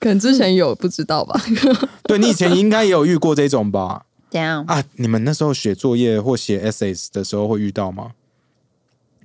[0.00, 1.40] 可能之前有不知道吧？
[2.04, 4.06] 对你以前应该也有遇过这种吧？
[4.30, 4.64] 怎样？
[4.66, 8.12] 啊，你们那时候写作业或写 essays 的时候会遇到吗？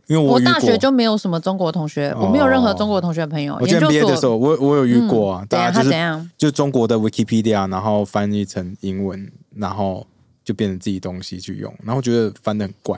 [0.08, 3.58] 因为我大学就没有什么中国同学，我没有任何中国同学朋友。
[3.60, 5.46] 我究 MBA 的时所候，我我有遇过啊？
[5.50, 6.32] 大家就是他怎样？
[6.38, 10.08] 就中国的 Wikipedia，然后翻译成英文，然后
[10.46, 12.96] 就变成自己东西去用，然后觉得翻的很怪，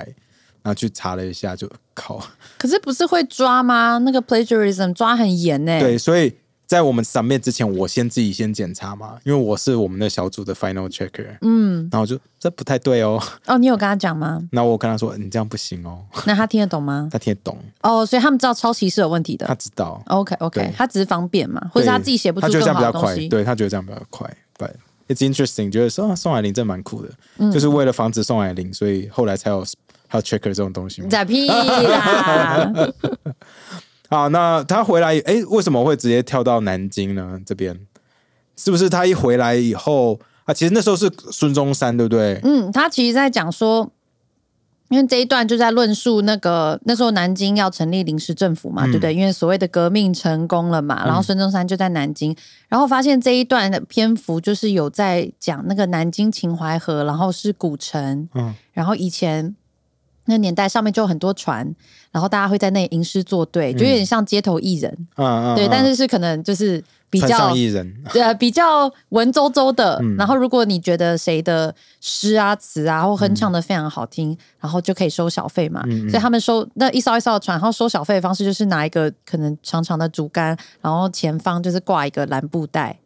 [0.61, 2.21] 然后去查了一下，就靠，
[2.59, 3.97] 可是不是会抓吗？
[3.97, 6.31] 那个 plagiarism 抓很严呢、对，所以
[6.69, 14.39] 在我们 submit 之前，我先自己先检查嘛，因为我是我们的小组的 final checker，嗯，然后就这不太对哦，哦，你有跟他讲吗？
[14.53, 17.09] 那我跟他说你这样不行哦，那他听得懂吗？
[17.11, 19.55] 他听得懂，哦，所以他们知道抄袭是有问题的他。
[19.55, 23.29] 知道，OK OK，他只是方便嘛，或者他自己写不出他觉得这更样比较快，好的东西。
[23.29, 29.65] 对他觉得这样比较快，，But，it's interesting，觉得说、啊、宋海玲真蛮酷的，嗯就是为了防止宋海玲，所以后来才有
[30.07, 31.09] 还有 checker 这种东西嘛。
[31.09, 32.71] 在屁啦！
[34.09, 37.39] 好，那他回来，哎，为什么会直接跳到南京呢？
[37.45, 37.79] 这边
[38.55, 40.53] 是不是他一回来以后啊？
[40.53, 42.39] 其实那时候是孙中山，对不对？
[42.43, 43.91] 嗯，他其实在讲说，
[44.89, 49.13] 因为这一段就在论述那个那时候南京要成立临时政府嘛，嗯对不对？
[49.13, 52.35] 因为所谓的革命成功了嘛，然后孙中山就在南京，
[52.67, 59.55] 然后发现这一段的篇幅就是有在讲那个南京秦淮河，然后是古城，嗯然后以前。
[60.29, 61.67] 那个年代上面就有很多船，
[62.11, 69.97] 然后大家会在那里吟诗作对，就有点像街头艺人，嗯嗯，对，嗯但是是可能就是比较上艺人，呃，比较文绉绉的。
[70.03, 75.81] 嗯然后，如果你觉得谁的诗啊、词啊或哼唱的非常好听，然后就可以收小费嘛。
[76.09, 82.99] 所以他们收那一艘一艘的船，然后收小费的方式就是拿一个可能长长的竹竿，然后前方就是挂一个蓝布袋。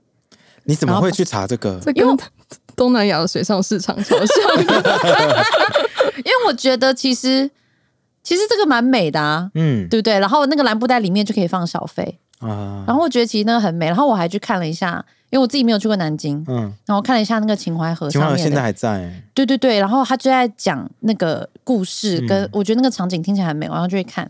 [0.65, 1.79] 你怎么会去查这个？
[1.81, 2.17] 这跟
[2.75, 5.45] 东南亚的水上市场超像的。
[6.17, 7.49] 因为我觉得其实
[8.23, 10.19] 其实这个蛮美的啊，嗯对不对？
[10.19, 13.88] 然后那个蓝布袋里面就可以放小费，啊，然后我觉得其实那个很美。
[13.88, 24.29] 然后我还去看了一下，因为我自己没有去过南京，嗯，然后看了一下那个秦淮河上面秦淮河现在还在、欸，对对对，然后他就在讲那个故事，嗯跟我觉得那个场景听起来很美，然后就会看。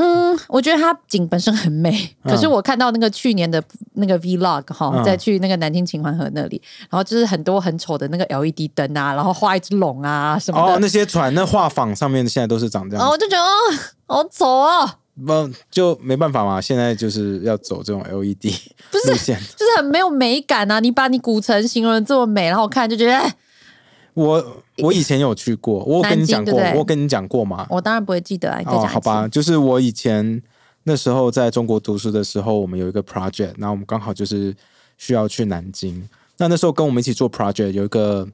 [0.00, 1.90] 嗯，我觉得它景本身很美，
[2.24, 3.62] 嗯可是我看到那个去年的
[3.94, 14.90] 那个 vlog 哈，嗯再去那个南京秦淮河那里，然后就是很多很丑的那个 LED 灯啊，然后画一只龙啊什么哦，的，那些船那画舫上面现在都是长这样我就觉得哦，好丑哦，
[15.26, 16.60] 不就没办法嘛？
[16.60, 18.52] 现在就是要走这种 LED
[18.90, 19.34] 不是。
[19.34, 20.80] 就是很没有美感啊！
[20.80, 23.34] 你把你古城形容的这么美，然后我看就觉得，哎
[24.20, 27.66] 我我以前有去过，我有跟你讲过，对对我有跟你讲过吗？
[27.70, 30.42] 我当然不会记得啊，你再讲哦，好吧，就是我以前
[30.84, 34.54] 那时候在中国读书的时候，我们有一个 project，然后我们刚好就是
[34.98, 36.06] 需要去南京。
[36.36, 38.26] 那那时候跟我们一起做 project 有一个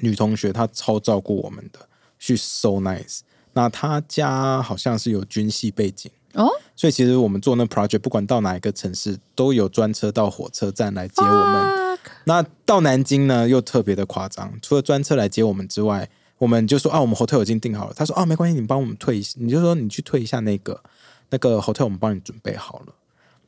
[0.00, 1.78] 女同学，她超照顾我们的，
[2.18, 3.20] 是 so nice。
[3.52, 11.79] 那她家好像是有军系背景，哦，所以其实我们做那 project，不管到哪一个城市，都有专车到火车站来接我们。
[12.24, 16.08] 那到南京呢，又特别的夸张，除了专车来接我们之外，
[16.38, 17.94] 我们就说啊，我们 hotel 已经订好了。
[17.94, 20.80] 他说啊，没关系，你帮我们退你就说你去退一下那个
[21.30, 22.94] 那个 hotel，我们帮你准备好了，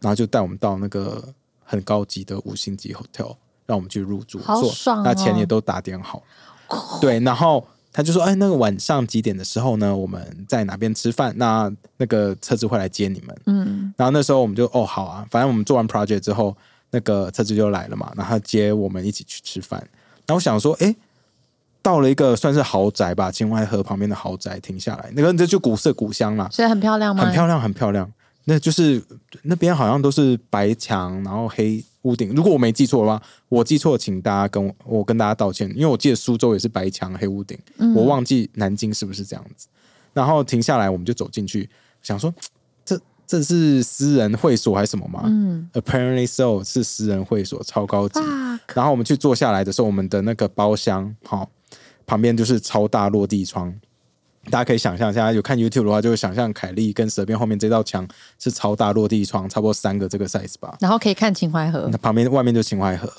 [0.00, 1.22] 然后就带我们到那个
[1.64, 3.36] 很高级的五星级 hotel，
[3.66, 6.22] 让我们去入住，做好爽哦那钱也都打点好。
[7.00, 11.32] 对，然后他就说，哎，那个晚上几点的时候呢，我们在哪边吃饭？
[11.36, 13.40] 那那个车子会来接你们。
[13.46, 16.56] 嗯，然后那时候我们就哦好啊，反正我们做完 project 之后，
[16.92, 19.80] 那个车子就来了嘛，然后他接我们一起去吃饭。
[20.24, 20.94] 然后我想说，哎，
[21.82, 27.24] 到了一个算是豪宅吧，秦淮河旁边的豪宅停下来，那个这就古色古香啦，所以很漂亮吗？
[27.24, 28.08] 很漂亮，很漂亮。
[28.44, 29.02] 那就是
[29.42, 32.34] 那边好像都是白墙，然后黑屋顶。
[32.34, 39.68] 如果我没记错的话，我记错，请大家跟我我跟大家道歉，因为我记得苏州也是白墙黑屋顶，嗯我忘记南京是不是这样子。
[40.12, 41.70] 然后停下来，我们就走进去，
[42.02, 42.34] 想说
[43.32, 45.22] 这这是私人会所还是什么吗？
[45.24, 48.20] 嗯 Apparently so 是私人会所，超高级。
[48.74, 51.50] 然后我们去坐下来的时候，我们的那个包厢，好、
[52.04, 53.72] 旁边就是超大落地窗。
[54.50, 58.06] 大家可以想象一下，有看 YouTube 的话，就会想象凯莉跟蛇边后面这道墙
[58.38, 60.76] 是超大落地窗，差不多三个这个 size 吧。
[60.80, 63.12] 然后可以看秦淮河那，旁边外面就是秦淮河，哎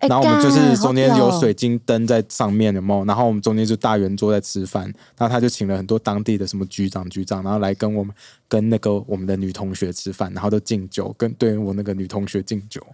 [0.00, 3.04] 然后我们就是中间有水晶灯在上面，有没有？
[3.06, 4.84] 然后我们中间就大圆桌在吃饭，
[5.16, 8.14] 然后他就请了很多当地的什么局长、局长，然后来跟我们
[8.46, 12.84] 跟那个我们的女同学吃饭，然后都敬酒，跟对我那个女同学敬酒。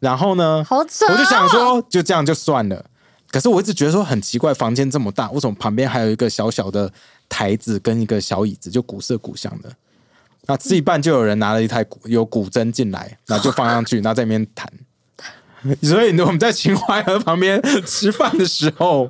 [0.00, 2.84] 然后呢，好扯哦，我就想说，就这样就算了。
[3.30, 6.92] 可是我一直觉得说很奇怪，房间这么大，为什么旁边还有一个小小的
[7.28, 9.70] 台子跟一个小椅子，就古色古香的？
[10.46, 14.68] 那吃一半就有人拿了一台古有古筝进来，然后就放上去，然后在那边弹。
[15.82, 19.06] 所以呢，我们在秦淮河旁边吃饭的时候，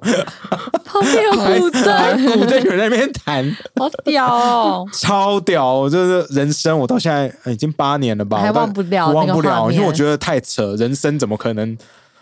[0.85, 4.89] 旁边有古还筝，古筝有人在那边弹，好屌哦！
[4.93, 5.75] 超屌！
[5.75, 11.77] 我就是人生，我到现在呃已经八年了吧，忘不了忘不了，因为我觉得太扯，人生怎么可能？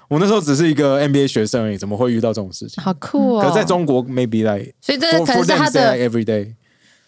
[0.08, 2.82] 我那时候只是一个 NBA 学生而已，怎么会遇到这种事情？
[2.82, 3.42] 好酷哦！
[3.42, 6.52] 可是在中国，maybe like 所以这可能是他的 like every day，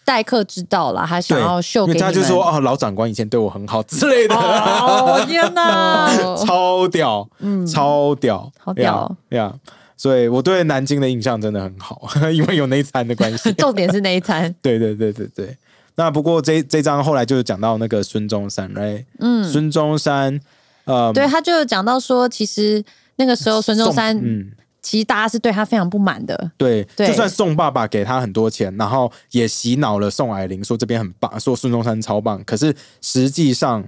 [0.03, 6.09] 待客之道啦，他想，要秀给他就说哦，老长官以前对我很好之类的，哦，天哪！
[6.23, 9.53] 哦 超屌，嗯超屌，好屌呀呀！
[9.95, 13.53] 所以我对南京的印象真的很好， 因为有那一餐的关系。
[13.57, 15.55] 重点是那一餐，对对对对对。
[15.95, 19.05] 那不过这这章后来就是讲到那个孙中山，right？
[19.19, 20.39] 嗯，孙中山，
[20.85, 22.83] 呃，对，他就有讲到说，其实
[23.17, 24.51] 那个时候孙中山，嗯，
[24.81, 26.51] 其实大家是对他非常不满的。
[26.57, 33.83] 对，对就算宋爸爸给他很多钱，然后也洗脑了宋霭龄，说这边很棒，说孙中山超棒，可是实际上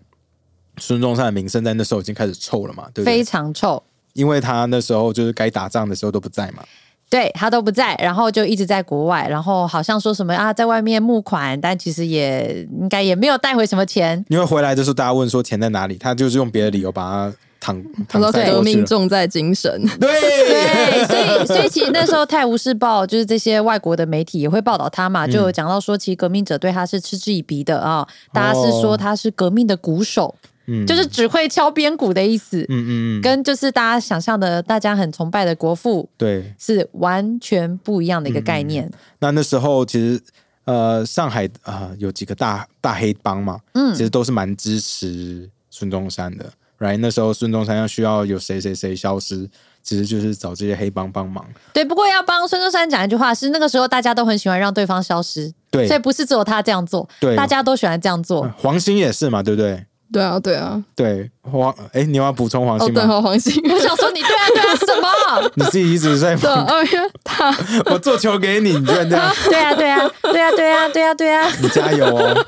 [0.78, 3.24] 孙中山的名声在那时候已经开始臭了嘛，对不非？
[3.24, 3.82] 常臭，
[4.14, 6.64] 因为他那时候就是该打仗的时候都不在嘛。
[7.10, 14.26] 对他都不在，然后就一直在国外，然后好像说什么啊，在外面募款，但其实也应该也没有带回什么钱。
[14.30, 18.62] 因为回来的时候大家问说钱在哪里，他就是用别的理由把它躺他说革。
[18.62, 30.36] 命重在精神，对 对，所以所以其实那时候《泰晤士报》就是这些外国的媒体也会报道他嘛，就有讲到说，其实革命者对他是嗤之以鼻的啊，大家是说他是革命的鼓手，
[30.68, 36.54] 嗯就是只会敲边鼓的意思，嗯嗯嗯，跟就是大家想象的大家很崇拜的国父对。
[36.60, 38.90] 是完全不一样的一个概念。
[39.20, 40.22] 那那时候其实
[40.66, 46.46] 呃，上海啊、呃有几个大大黑帮嘛，嗯其实都是蛮支持孙中山的。
[46.84, 49.50] right，那时候孙中山要需要有谁谁谁消失，
[49.82, 51.46] 其实就是找这些黑帮帮忙。
[51.72, 58.52] 对，不过要帮孙中山讲一句话，是那个时候大家都很喜欢让对方消失，对所以不是只有他这样做，对大家都喜欢这样做。
[58.58, 59.86] 黄兴也是嘛，对不对？
[60.14, 63.08] 对啊，对啊，对，黄哎，你要补充黄哦，对，兴吗？
[63.08, 65.52] 和黄兴，我想说你对啊对啊什么？
[65.58, 67.54] 你自己一直在对，帮哦，因为他
[67.92, 71.50] 我做球给你，你居然这样， 对啊对啊对啊对啊对啊对啊！
[71.62, 72.46] 你加油哦！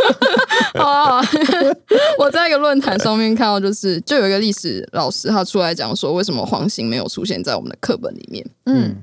[0.76, 1.26] 哦，
[2.20, 8.46] 我在一个论坛上面看到，就是就有一个历史老师他出来讲说，为什么黄兴没有出现在我们的课本里面。
[8.66, 8.96] 嗯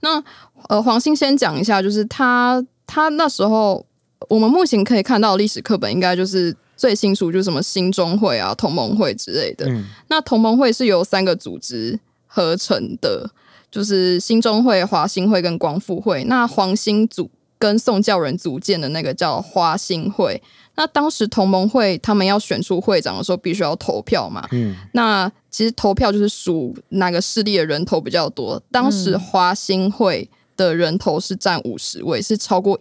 [0.00, 0.22] 那
[0.68, 3.84] 呃，黄兴先讲一下，就是他他那时候
[4.28, 9.68] 我们目前可以看到的历史课本，应该就是最清楚，就是什么新中会啊、同盟会之类的。
[9.68, 13.30] 嗯那同盟会是由三个组织合成的，
[13.70, 16.24] 就是新中会、华兴会跟光复会。
[16.24, 20.42] 那黄兴组跟宋教仁组建的那个叫华兴会。
[20.74, 24.48] 那当时同盟会他们要选出会长的时候，必须要投票嘛。
[24.50, 28.60] 嗯那其实投票就是数哪个势力的人头比较多。
[28.72, 32.76] 当时华兴会的人头是占五十位，是超过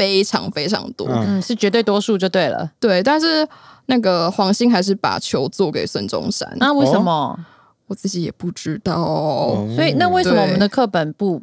[0.00, 1.06] 非常非常多。
[1.08, 2.72] 嗯嗯，是绝对多数就对了。
[2.80, 3.46] 对，但是
[3.84, 6.50] 那个黄兴还是把球做给孙中山。
[6.58, 7.38] 那为什么？
[7.86, 8.94] 我自己也不知道。
[8.94, 11.42] 哦所以那为什么我们的课本不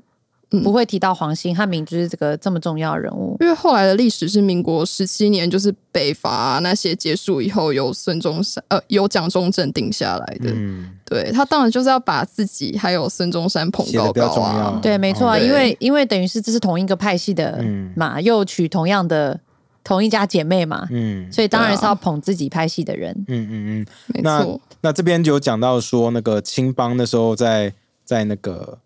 [0.51, 1.55] 嗯不会提到黄兴？
[1.55, 3.37] 汉明就是这个这么重要的人物。
[3.41, 10.49] 因为后来的历史是民国十七年，就是北伐、啊那些结束以后，由孙中山呃由蒋中正定下来的。
[10.55, 14.79] 嗯，对他当然就是要把自己还有孙中山捧高高啊。
[14.81, 19.39] 对，没错啊，因为因为等于是这是同一个派系的嗯嘛，又娶同样的
[19.83, 23.13] 同一家姐妹嘛，嗯所以当然是要捧自己派系的人。
[23.27, 23.85] 嗯嗯嗯。
[24.07, 24.59] 没那错。
[24.81, 28.77] 那这边就有讲到说，那个青帮那时候在在那个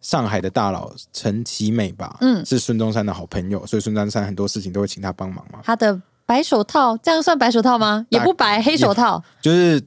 [0.00, 5.60] 上海的大佬陈其美吧，嗯是孙中山的好朋友，所以孙中山很多事情都会请他帮忙嘛。
[5.62, 8.06] 他的白手套，这样算白手套吗？
[8.08, 9.82] 也不白，黑手套，就是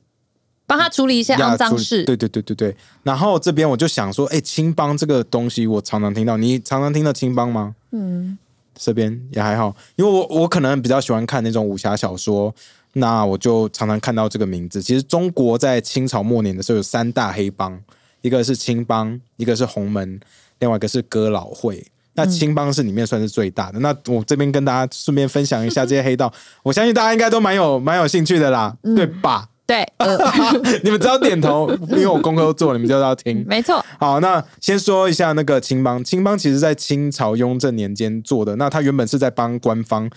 [0.72, 2.06] 帮他处理一些肮脏事。
[2.06, 2.74] 对对对对对。
[3.04, 7.76] 然后这边我就想说，哎、青帮这个东西我常常听到，你常常听到青帮吗？
[7.92, 8.38] 嗯，
[8.74, 12.56] 这边也还好，因为我我可能比较喜欢看那种武侠小说，
[12.94, 14.82] 那我就常常看到这个名字。
[14.82, 17.78] 其实中国在清朝末年的时候有三大黑帮，
[18.22, 20.22] 一个是青帮，一个是洪门，
[20.60, 21.86] 另外一个是哥老会。
[22.14, 23.80] 那青帮是里面算是最大的。
[23.80, 26.32] 那我这边跟大家顺便分享一下这些黑道，
[26.64, 29.48] 我相信大家应该都蛮有蛮有兴趣的啦，对吧？
[29.66, 30.18] 对，呃，
[30.84, 33.46] 你们只要点头，因为我功课都做了，你们就要听。
[33.48, 36.04] 没错，好，那先说一下那个青帮。
[36.04, 40.10] 青帮其实在清朝雍正年间做的，那他原本是在帮官方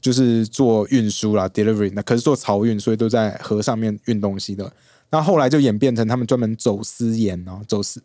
[0.00, 4.72] 就是做运输啦，delivery，那可是做漕运，所以都在河上面运东西的。
[5.10, 8.02] 那后来就演变成他们专门走私盐哦，走私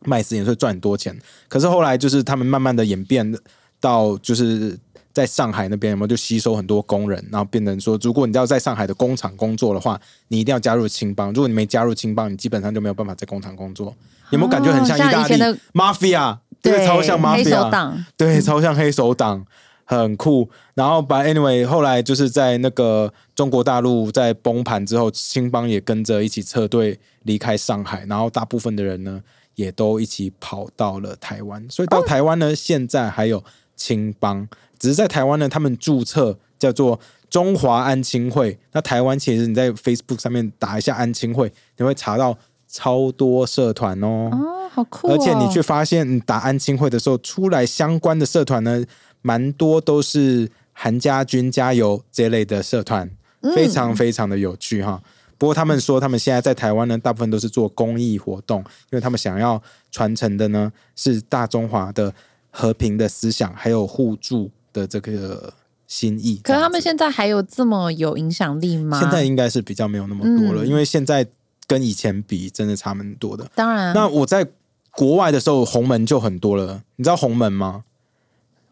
[0.00, 1.16] 卖私盐，所以赚很多钱。
[1.46, 3.38] 可是后来就是他们慢慢的演变
[3.78, 4.76] 到就是。
[5.14, 9.98] 在上海那边有没有就吸收很多工人，然后变成说，如果你要在上海的工厂工作的话，
[10.28, 11.32] 你一定要加入青帮。
[11.32, 13.94] 如果你没加入青帮，你基本上就没有办法在工厂工作。
[14.30, 15.34] 有没有感觉很像意大利
[15.72, 16.38] mafia？
[16.60, 19.46] 对，超像黑手 mafia，党，对，超像黑手党，
[19.84, 20.48] 很酷。
[20.74, 29.22] 然后把 anyway，后来就是在那个中国大陆在崩盘之后，青帮也跟着一起撤退离开上海，然后大部分的人呢
[29.54, 31.64] 也都一起跑到了台湾。
[31.68, 33.44] 所以到台湾呢，现在还有
[33.76, 38.58] 青帮，只是在台湾呢，他们注册叫做中华安亲会。
[38.72, 42.36] 那台湾其实你在 Facebook 上面打一下安亲会，你会查到
[42.68, 44.28] 超多社团哦。
[44.32, 45.12] 哦，好酷、哦！
[45.12, 48.84] 而且你去发现，你打安亲会的时候，出来相关的社团呢，
[49.22, 53.10] 蛮多都是韩家军加油这类的社团，
[53.54, 55.02] 非常非常的有趣哈。
[55.36, 62.14] 不过他们说，他们现在在台湾呢，大部分都是做公益活动，因为他们想要传承的呢是大中华的
[62.56, 65.52] 和平的思想，还有互助的这个
[65.88, 66.40] 心意。
[66.44, 69.00] 可是他们现在还有这么有影响力吗？
[69.00, 71.26] 现在应该是比较没有那么多了，嗯因为现在
[71.66, 73.50] 跟以前比，真的差蛮多的。
[73.56, 74.46] 当然，那我在
[74.92, 76.80] 国外的时候，红门就很多了。
[76.94, 77.82] 你知道红门吗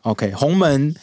[0.02, 0.94] ？OK，红门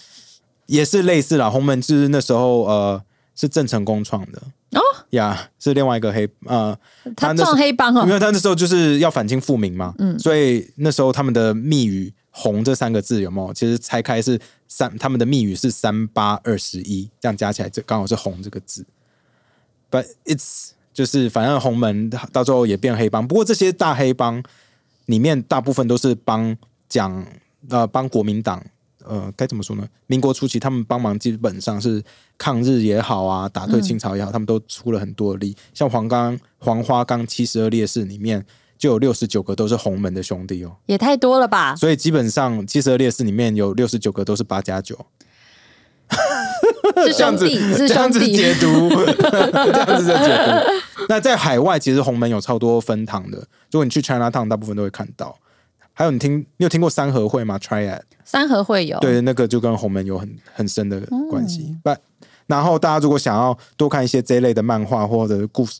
[0.67, 1.49] 也是类似啦。
[1.49, 3.03] 红门就是那时候呃
[3.35, 6.77] 是郑成功创的哦，呀，是另外一个黑呃，
[7.17, 13.53] 他他那撞黑帮哦，因为他那时候就是要反清复明嘛，嗯所以那时候他们的密语“红”这三个字有没有？
[13.53, 18.85] 其实拆开是三，他们的密语是三八二十一，这样加起来这刚好是“红”这个字。
[19.91, 24.41] But it's 就是反正红门到最后也变黑帮，不过这些大黑帮
[25.05, 26.55] 里面大部分都是帮
[26.87, 27.25] 讲
[27.69, 28.63] 呃帮国民党
[29.03, 29.87] 呃该怎么说呢？
[30.07, 32.03] 民国初期他们帮忙基本上是
[32.37, 35.55] 抗日也好啊，打退清朝也好，他们都出了很多力。
[35.73, 38.45] 像黄冈黄花岗七十二烈士里面
[38.79, 41.75] 就有六十九个都是洪门的兄弟哦，也太多了吧？
[41.75, 44.97] 所以基本上七十二烈士里面有六十九个都是八加九。
[47.05, 51.05] 是兄弟，是这样子兄弟，解读，这样子的 解读。
[51.07, 53.37] 那在海外，其实红门有超多分堂的，
[53.69, 55.37] 如果你去 China Town，大部分都会看到。
[55.93, 61.67] 还有你听，你有听过三合会吗？Triad，三合会有，对，那个就跟红门有很很深的关系。
[61.69, 61.95] 嗯不、
[62.47, 65.79] 然后大家如果想要多看一些这一类的漫画或者故事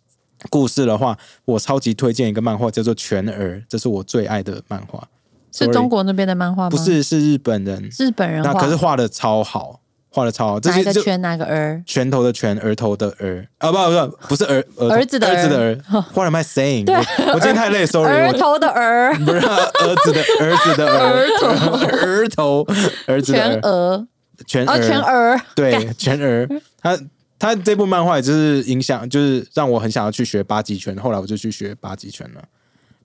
[0.50, 5.08] 故事的话，我超级推荐一个漫画叫做《全儿》，这是我最爱的漫画。
[5.52, 6.70] 是中国那边的漫画吗？
[6.70, 9.80] 不，是，是日本人，日本人那画，可是画的超好，
[10.10, 10.60] 画的超好。
[10.60, 11.82] 哪一个圈哪个儿？
[11.88, 16.06] 拳头的拳，额头的儿啊，不不不，不是儿儿儿子的儿子的儿 儿。
[16.14, 16.86] What am I saying？
[16.92, 18.32] 我我今天太累，sorry 儿。
[18.34, 22.66] 头的儿， 不是儿子的儿 子的儿儿头
[23.08, 24.08] 儿子的全儿
[24.46, 26.48] 全儿全儿，对全儿。
[26.82, 26.98] 他
[27.40, 32.44] 他这部漫画也就是影响，就是让我很想要去学八极拳，后来我就去学八极拳了。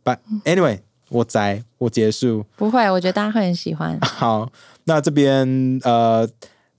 [0.05, 2.45] But anyway，我宅我结束。
[2.57, 3.99] 不会，我觉得大家会很喜欢。
[4.03, 4.51] 好，
[4.85, 6.29] 那这边呃，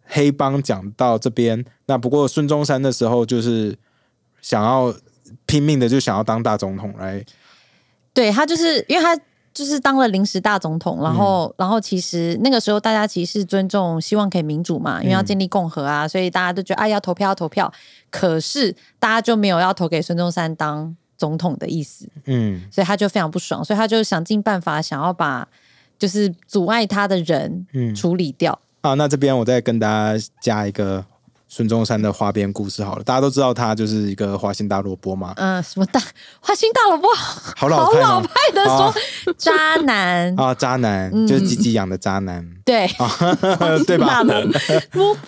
[0.03, 3.76] 黑帮讲到这边，那不过孙中山的时候就是
[4.41, 4.93] 想要
[5.45, 7.26] 拼命的就想要当大总统来，
[8.14, 9.18] 对他就是因为他
[9.56, 17.72] 就是当了临时大总统，然后、然后其实那个时候大家其实是尊重，希望可以民主嘛，因为要建立共和啊，所以大家都觉得哎要投票要投票，
[18.12, 22.62] 可是大家就没有要投给孙中山当总统的意思，嗯。
[22.70, 25.47] 所以他就非常不爽，所以他就想尽办法想要把
[25.97, 28.60] 就是阻碍他的人嗯，处理掉。
[28.84, 31.06] 好，那这边我再跟大家加一个
[31.56, 36.01] 孙中山的花边故事好了，大家都知道他就是一个花心大萝卜嘛，嗯、什么大
[36.41, 37.08] 花心大萝卜，
[37.56, 38.08] 好老派吗？
[38.08, 38.93] 好老派的说、啊
[39.38, 39.53] 渣
[39.84, 42.86] 男，啊，渣男、嗯就是鸡鸡养的渣男，对，
[43.88, 44.22] 对吧？
[44.91, 45.22] 萝卜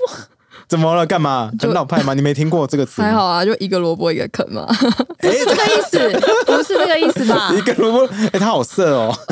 [0.68, 1.06] 怎么了？
[1.06, 1.50] 干嘛？
[1.60, 2.14] 很老派吗？
[2.14, 3.02] 你没听过这个词？
[3.02, 4.66] 还好啊，就一个萝卜一个坑嘛。
[5.20, 7.52] 不是，这个意思，不是这个意思吧？
[7.56, 9.14] 一个萝卜，哎、他好色哦，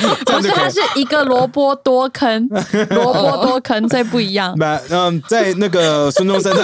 [0.00, 0.68] 不，就是他。
[0.68, 2.48] 是一个萝卜多坑，
[2.90, 4.54] 萝卜多坑，这不一样。
[4.58, 6.62] 那嗯，在那个孙中山的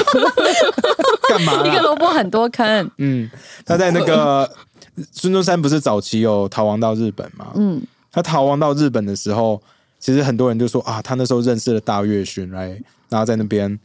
[1.28, 1.66] 干嘛？
[1.66, 3.28] 一个萝卜很多坑，嗯，
[3.64, 4.48] 他在那个
[5.12, 7.46] 孙中山不是早期有逃亡到日本吗？
[7.54, 7.82] 嗯，
[8.12, 9.60] 他逃亡到日本的时候，
[10.04, 12.78] 其实很多人就说啊，他那时候认识了大月勋来，
[13.08, 13.80] 然后在那边，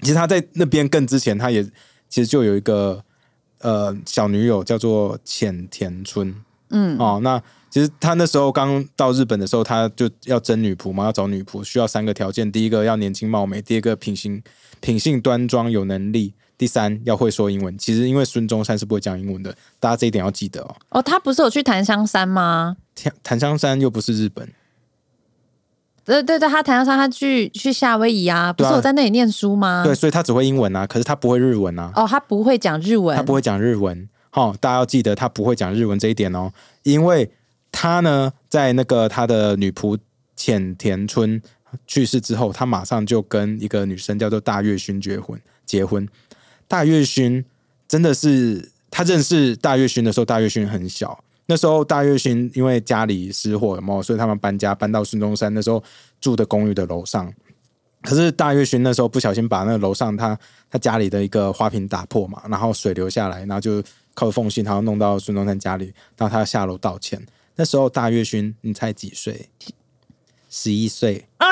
[0.00, 1.60] 其实他在那边更之前，他也
[2.08, 3.02] 其实就有一个
[3.58, 6.32] 呃小女友叫做浅田春，
[6.70, 14.40] 嗯哦，那其实他那时候刚到日本的时候，他就要征女仆嘛，要找女仆，需要三个条件：第一个要年轻貌美，第二个品行
[14.78, 17.76] 品性端庄有能力，第三要会说英文。
[17.76, 20.76] 其实因为孙中山是不会讲英文的，大家这一点要记得哦。
[20.90, 22.76] 哦，他不是有去檀香山吗？
[22.94, 24.48] 檀檀香山又不是日本，
[26.06, 29.82] 对对对，他檀香山，他去去夏威夷啊，不是我在那里念书吗？
[29.84, 34.08] 对，所以他只会英文啊，可是他不会日文啊，哦，他不会讲日文，他不会讲日文。
[34.30, 36.52] 好、大家要记得他不会讲日文这一点哦，
[36.84, 37.30] 因为
[37.72, 39.98] 他呢，在那个他的女仆
[40.36, 41.42] 浅田春
[41.86, 45.40] 去世之后，他马上就跟一个女生叫做大月薰结婚。
[45.64, 46.06] 结婚，
[46.68, 47.42] 大月薰
[47.88, 51.18] 真的是他认识大月薰的时候，大月薰很小。
[51.46, 54.02] 那时候大月勋因为家里失火，了嘛？
[54.02, 55.82] 所以他们搬家搬到孙中山那时候
[56.20, 57.32] 住的公寓的楼上。
[58.02, 60.38] 可是大月勋那时候不小心把那个楼上他
[60.70, 63.82] 他家里的一个花瓶打破嘛，然后水流下来，然后就
[64.14, 67.20] 靠缝隙，然后弄到孙中山家里，然后他下楼道歉。
[67.56, 69.48] 那时候大月勋你才几岁？
[70.48, 71.48] 十一岁啊！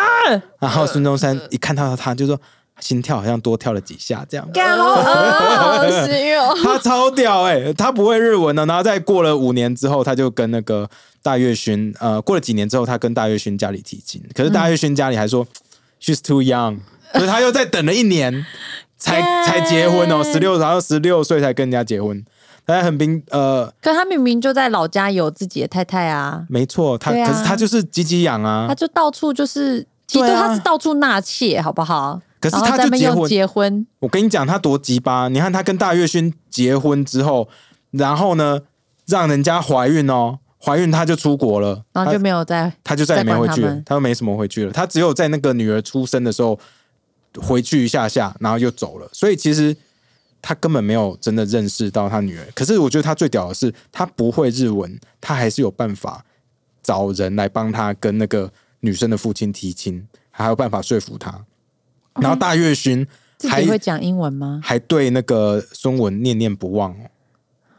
[0.60, 2.40] 然后孙中山一看到他，就说
[2.80, 4.46] 心跳好像多跳了几下，这样。
[4.52, 10.88] 干好恶好心哦， 他超屌哎、他不会日文的，然后再过了五年之后，他就跟那个
[11.22, 15.46] 大月薰，呃，过了几年之后，他跟大月薰家里提亲，可是大月薰家里还说、
[16.02, 16.78] she's too young，
[17.12, 18.44] 所以他又再等了一年
[18.98, 22.22] 才才结婚哦，十六，然后十六岁才跟人家结婚，
[22.66, 27.30] 他在横滨，呃，可他明明就在老家有自己的太太啊，没错，他、对啊。
[27.30, 28.66] 可是他就是鸡鸡养啊。
[28.68, 30.48] 他，就到处就是，其实对啊。
[30.48, 32.20] 他是到处纳妾，好不好？
[32.44, 35.28] 可是他就结婚结婚，我跟你讲，他多鸡巴！
[35.28, 37.48] 你看他跟大月勋结婚之后，
[37.92, 38.60] 然后呢，
[39.06, 44.72] 让人家怀孕哦，怀孕他就出国了，然后就没有再他就再也没回去他就没什么回去了。
[44.72, 46.60] 他只有在那个女儿出生的时候
[47.40, 49.08] 回去一下下，然后又走了。
[49.10, 49.74] 所以其实
[50.42, 52.46] 他根本没有真的认识到他女儿。
[52.54, 56.22] 可是我觉得他最屌的是，他不会日文，他还是有办法
[56.82, 61.42] 找人来帮他跟那个女生的父亲提亲，还有办法说服他。
[62.20, 63.06] 然后大月勋
[63.48, 64.60] 还会讲英文吗？
[64.62, 67.10] 还对那个孙文念念不忘哦，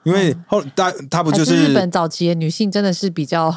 [0.03, 3.55] 因为后大他不就还是日本早期的女性真的是比较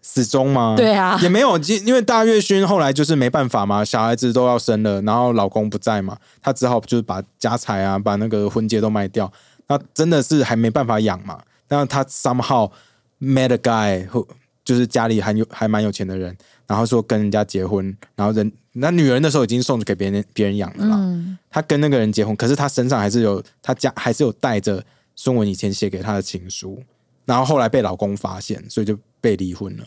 [0.00, 0.74] 死忠吗？
[0.76, 9.32] 对啊也没有，因因为大月勋后来就是没办法嘛，小孩子都要生了，然后老公不在嘛，她只好就是把家财啊，把那个婚戒都卖掉，
[9.68, 11.40] 那真的是还没办法养嘛。
[11.68, 12.70] 那他 somehow
[13.18, 14.26] met a guy who
[14.62, 16.36] 就是家里还有还蛮有钱的人，
[16.66, 20.96] 然后说跟人家结婚，然后人那女人那时候已经送给别人别人养了啦。
[20.98, 24.82] 嗯，他跟那个人结婚，可是她身上还是有她家还是有带着
[25.14, 26.82] 孙文以前写给她的情书，
[27.24, 29.84] 然后后来被老公发现，所以就被离婚了，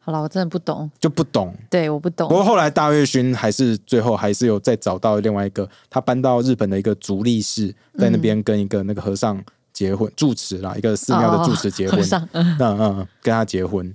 [0.00, 1.56] 好了，我真的不懂，就不懂。
[1.70, 2.34] 对，我不懂不。
[2.34, 9.40] 过后来大月勋还是最后还是有再找到另外一个，他搬到日本的一个足利市，在那边跟一个那个和尚
[9.72, 13.94] 结婚，住持啦，一个寺庙的住持结婚，和尚嗯嗯嗯，跟他结婚。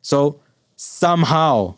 [0.00, 0.36] So
[0.78, 1.74] somehow,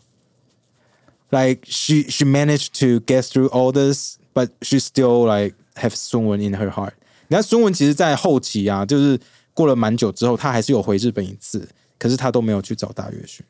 [1.31, 6.39] like she she managed to get through all this, but she still like have 孙文
[6.39, 6.93] in her heart.
[7.27, 9.19] 你看孙文其实，在后期啊，就是
[9.53, 11.67] 过了蛮久之后，他还是有回日本一次，
[11.97, 13.45] 可是他都没有去找大月勋。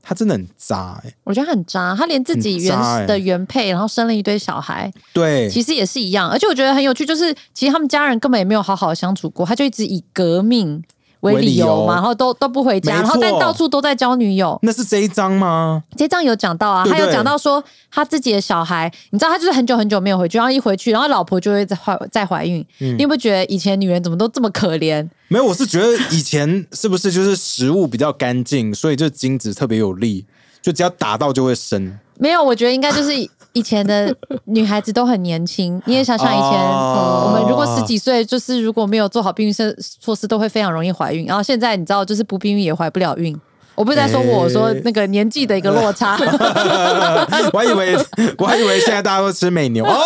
[0.00, 6.30] 他真的很渣哎、我觉得他很渣，他连自己原的原配，然后生了一堆小孩，对，其实也是一样。
[6.30, 10.82] 而且我觉得很有趣，就是其实他们家人根本也没有好好相处过，他就一直以革命
[11.20, 14.58] 为为理由嘛，然后都都不回家，然后但到处都在交女友。
[14.62, 15.82] 那是这一章吗？
[15.96, 22.64] 这章有讲到啊，对对他有讲到说他自己的小孩，你知道他就是很久很久没有回去，然后一回去，然后老婆就会再怀再怀孕。
[22.80, 25.08] 嗯你有没有觉得以前女人怎么都这么可怜？
[25.28, 30.24] 没有，我是觉得以前是不是就是食物比较干净，所以就精子特别有力，
[30.62, 31.98] 就只要打到就会生。
[32.18, 33.10] 没有，我觉得应该就是
[33.52, 35.80] 以前的女孩子都很年轻。
[35.86, 39.64] 你也想想以前，哦我们如果十几岁，就是如果没有做好避孕措
[40.00, 41.26] 措施，都会非常容易怀孕。
[41.26, 43.38] 然后现在你知道，就是不避孕也怀不了孕。
[43.74, 46.18] 我不是在说我，我说那个年纪的一个落差。
[47.52, 47.96] 我还以为
[48.36, 50.02] 我还以为现在大家都吃美牛哦，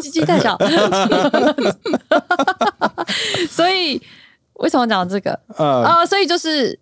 [0.00, 0.58] 鸡鸡太小，
[3.50, 3.98] 所以
[4.54, 5.40] 为什么讲这个？
[5.56, 6.78] 呃，啊、所以就是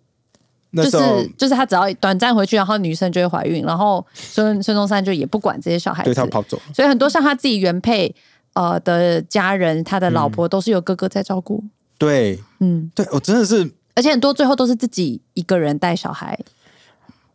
[0.75, 8.13] 就是就是他只要短暂回去，然后女生就会怀孕，然后孙孙中山就也不管这些小孩子对他，跑走，所以很多像他自己原配
[8.53, 11.63] 呃的家人，他的老婆都是由哥哥在照顾，
[11.97, 12.39] 对。
[12.59, 16.39] 嗯，对，我真的是，而且很多最后都是自己一个人带小孩。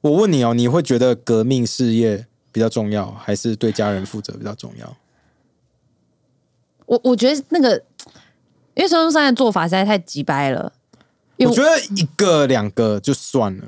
[0.01, 4.97] 我问你哦，你会觉得革命事业比较重要，还是对家人负责比较重要？
[6.86, 7.76] 我我觉得那个，
[8.74, 10.72] 因为孙中山的做法实在太急掰了，
[11.47, 13.64] 我觉得一个两个就算了，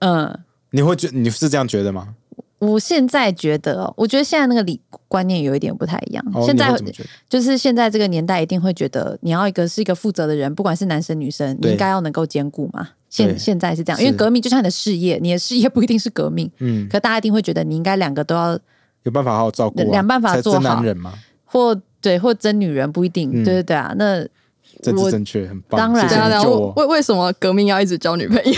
[0.00, 0.38] 嗯。
[0.70, 2.08] 你会觉你是这样觉得吗？
[2.58, 6.24] 我现在觉得哦，我觉得现在那个理观念有一点不太一样。
[6.34, 6.74] 哦，现在？
[7.28, 12.88] 就是现在这个年代，一定会觉得你要一个是一个负责的人，不管是男生女生，你对应该要能够兼顾嘛。
[13.08, 18.58] 现对现在是这样，因为革命就像你的事业，你的事业不一定是革命，嗯，可大家一定会觉得你应该两个都要，
[19.04, 21.12] 有办法好好照顾、啊，两办法做好男人嘛，
[21.44, 23.94] 或对或真女人不一定，嗯对对对啊。
[23.96, 24.28] 那我
[24.82, 25.78] 政治正确，很棒。
[25.78, 26.42] 当然谢谢对啊，对啊，
[26.76, 26.84] 为。
[26.84, 28.52] 为为什么革命要一直交女朋友？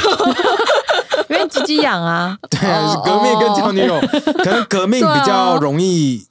[1.29, 4.01] 因为鸡鸡痒啊， 对啊，哦革命跟交女友，
[4.45, 6.27] 可能革命比较容易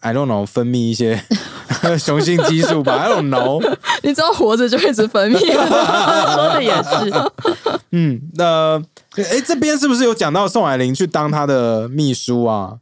[0.00, 1.22] ，I don't know，分泌一些
[1.98, 3.60] 雄性激素吧，I don't know。
[4.02, 5.38] 你只要活着就一直分泌。
[5.52, 7.12] 说的也是。
[7.90, 8.82] 嗯，那
[9.16, 12.74] 哎，这边是不是有讲到宋霭龄去当他的秘书啊？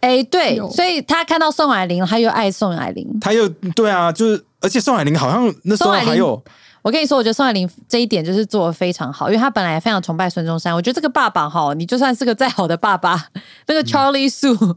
[0.00, 3.06] 哎，对，所以他看到宋霭龄，他又爱宋霭龄。
[3.20, 6.42] 他又对啊，就是而且宋霭龄好像那时候宋霭龄还有
[6.82, 10.72] 我跟你说，我觉得宋霭龄这一点就是做的非常好，因为他本来也非常崇拜孙中山。
[10.72, 13.26] 我觉得这个爸爸哈，你就算是个再好的爸爸，
[13.66, 14.76] 那个 Charlie Su，、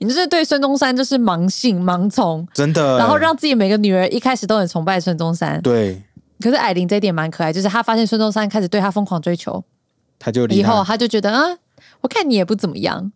[0.00, 5.62] 你就是对孙中山就是盲信盲从，真的，然后让自己每个女儿一开始都很崇拜孙中山。
[5.62, 6.02] 对，
[6.40, 9.62] 可是霭龄这一点蛮可爱，就是他发现孙中山开始对他疯狂追求
[10.18, 11.56] 他就以后，他，他就觉得啊，
[12.00, 13.12] 我看你也不怎么样，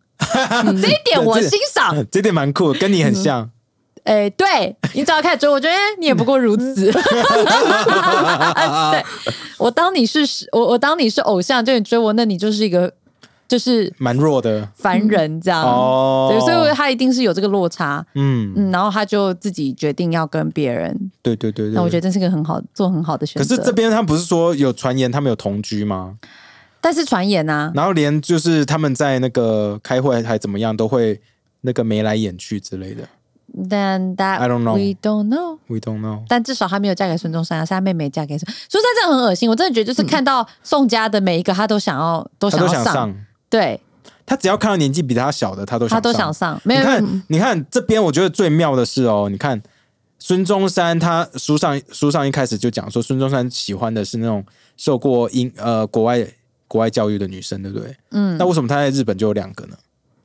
[0.81, 1.93] 这一点我欣赏。
[2.11, 3.49] 这点蛮酷，跟你很像。
[4.05, 6.89] 哎、对你只要开始追，我觉得哎你也不过如此。
[6.91, 7.03] 对
[9.59, 12.91] 我当你是我，我当你是偶像，就你追我，那你就是一个
[13.47, 15.63] 就是蛮弱的凡人这样。
[15.63, 16.29] 哦。
[16.31, 21.75] 对，所以我觉得他一定是有这个落差，嗯，嗯，然后他就自己决定要跟别人，对对对对。
[21.75, 23.55] 那我觉得这是个很好做很好的选择。
[23.55, 26.15] 可是这边他不是说有传言他们有同居吗？
[26.81, 31.19] 但是传言啊，然后连就是他们在那个开会还怎么样，都会
[31.61, 33.03] 那个眉来眼去之类的。
[33.67, 35.57] 但 that I don't know we don't know。
[35.67, 36.23] We don't know。
[36.27, 38.45] 但至少他没有嫁给孙中山啊，是他妹妹嫁给孙。
[38.69, 43.15] 孙中山真的很恶心，我真的觉得就是看到宋家的每一个，他都想要都想要上，上，
[43.49, 43.81] 对，
[44.25, 49.59] 他只要看到年纪比他小的，他都想他都想上，没有你看，你看这边，我觉得最妙的是哦，你看
[50.19, 54.45] 孙中山，他书上书上一开始就讲说，孙中山喜欢的是那种
[54.77, 56.23] 受过英呃国外
[56.69, 57.93] 国外教育的女生，对不对？
[58.11, 59.75] 嗯那为什么她在日本就有两个呢？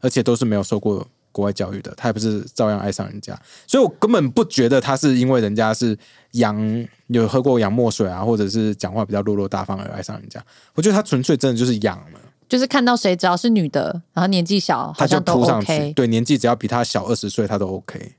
[0.00, 3.36] 而且都是没有受过国外教育的，她也不是照样爱上人家？
[3.66, 5.98] 所以我根本不觉得她是因为人家是
[6.32, 10.40] 洋有喝过洋墨水啊，或者是讲话比较落落大方而爱上人家。
[10.74, 12.20] 我觉得她纯粹真的就是洋了。
[12.46, 18.12] 就是看到谁只要是女的，然后年纪小，好他就像都扑上去，对，年纪只要比他小二十岁，他都 OK。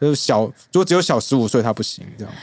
[0.00, 2.04] 就是小，如果只有小十五岁，他不行。
[2.18, 2.34] 这样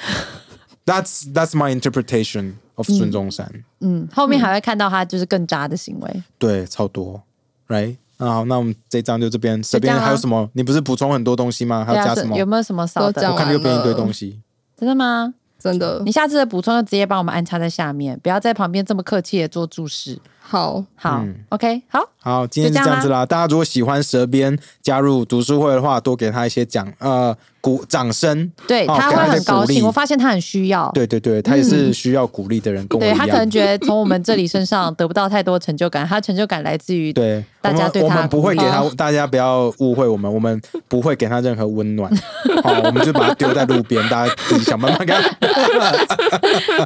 [0.86, 2.54] ，That's That's my interpretation
[2.84, 3.52] 孙中山。
[3.80, 6.24] 嗯，后面还会看到他就是更渣的行为。
[6.38, 7.22] 对，超多
[7.68, 7.98] ，right？
[8.18, 10.50] 那好，那我们这一章就这边，这边还有什么？
[10.54, 11.84] 你不是补充很多东西吗？
[11.84, 12.36] 还有加什么？
[12.36, 13.32] 是有没有什么少的？
[13.32, 14.40] 我看右边一堆东西。
[14.78, 15.34] 真的吗？
[15.60, 20.20] 真的你下次的补充就直接帮我们安插在下面，不要在旁边这么客气的做注释。
[20.52, 23.26] 好，好、嗯 o k 好，好，今天是就这样子啦。
[23.26, 28.52] 大家如果喜欢蛇鞭加入读书会的话，多给他一些奖呃鼓掌声。
[28.68, 29.82] 对、他会很高兴。
[29.86, 33.18] 我发现他很需要，对对对，他也是需要鼓励的人，跟我一样。
[33.18, 42.12] 对他可能觉得从我们这里身上得不到太多成就感，他的成就感来自于对，大家对他我们我们不会给他，大家不要误会我们，我们不会给他任何温暖，
[42.62, 45.22] 好，我们就把他丢在路边，大家自己想办法给他。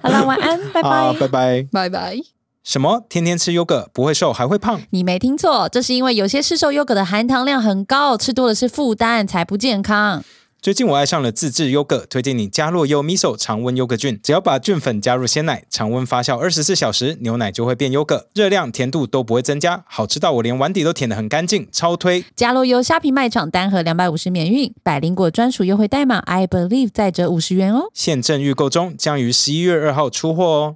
[0.04, 0.90] 好了，晚安，拜拜。
[0.90, 1.68] 好，拜拜。
[1.72, 2.35] 拜拜。
[2.66, 3.06] 什么？
[3.08, 4.82] 天天吃优格不会瘦还会胖？
[4.90, 10.24] 你没听错，这是因为有些市售优格的含糖量很高，吃多了是负担，才不健康。
[10.60, 14.20] 最近我爱上了自制优格，推荐你加洛优 miso 常温优格菌。
[14.24, 22.26] 只要把菌粉加入鲜奶，常温发酵二十四小时，牛奶就会变优格，热量、甜度都不会增加，好吃到我连碗底都舔得很干净，超推！
[22.36, 27.92] 加洛优虾皮卖场单盒两百五十免运，百灵果专属优惠代码 I believe 再折五十元哦。
[27.94, 30.76] 现正预购中，将于十一月二号出货哦。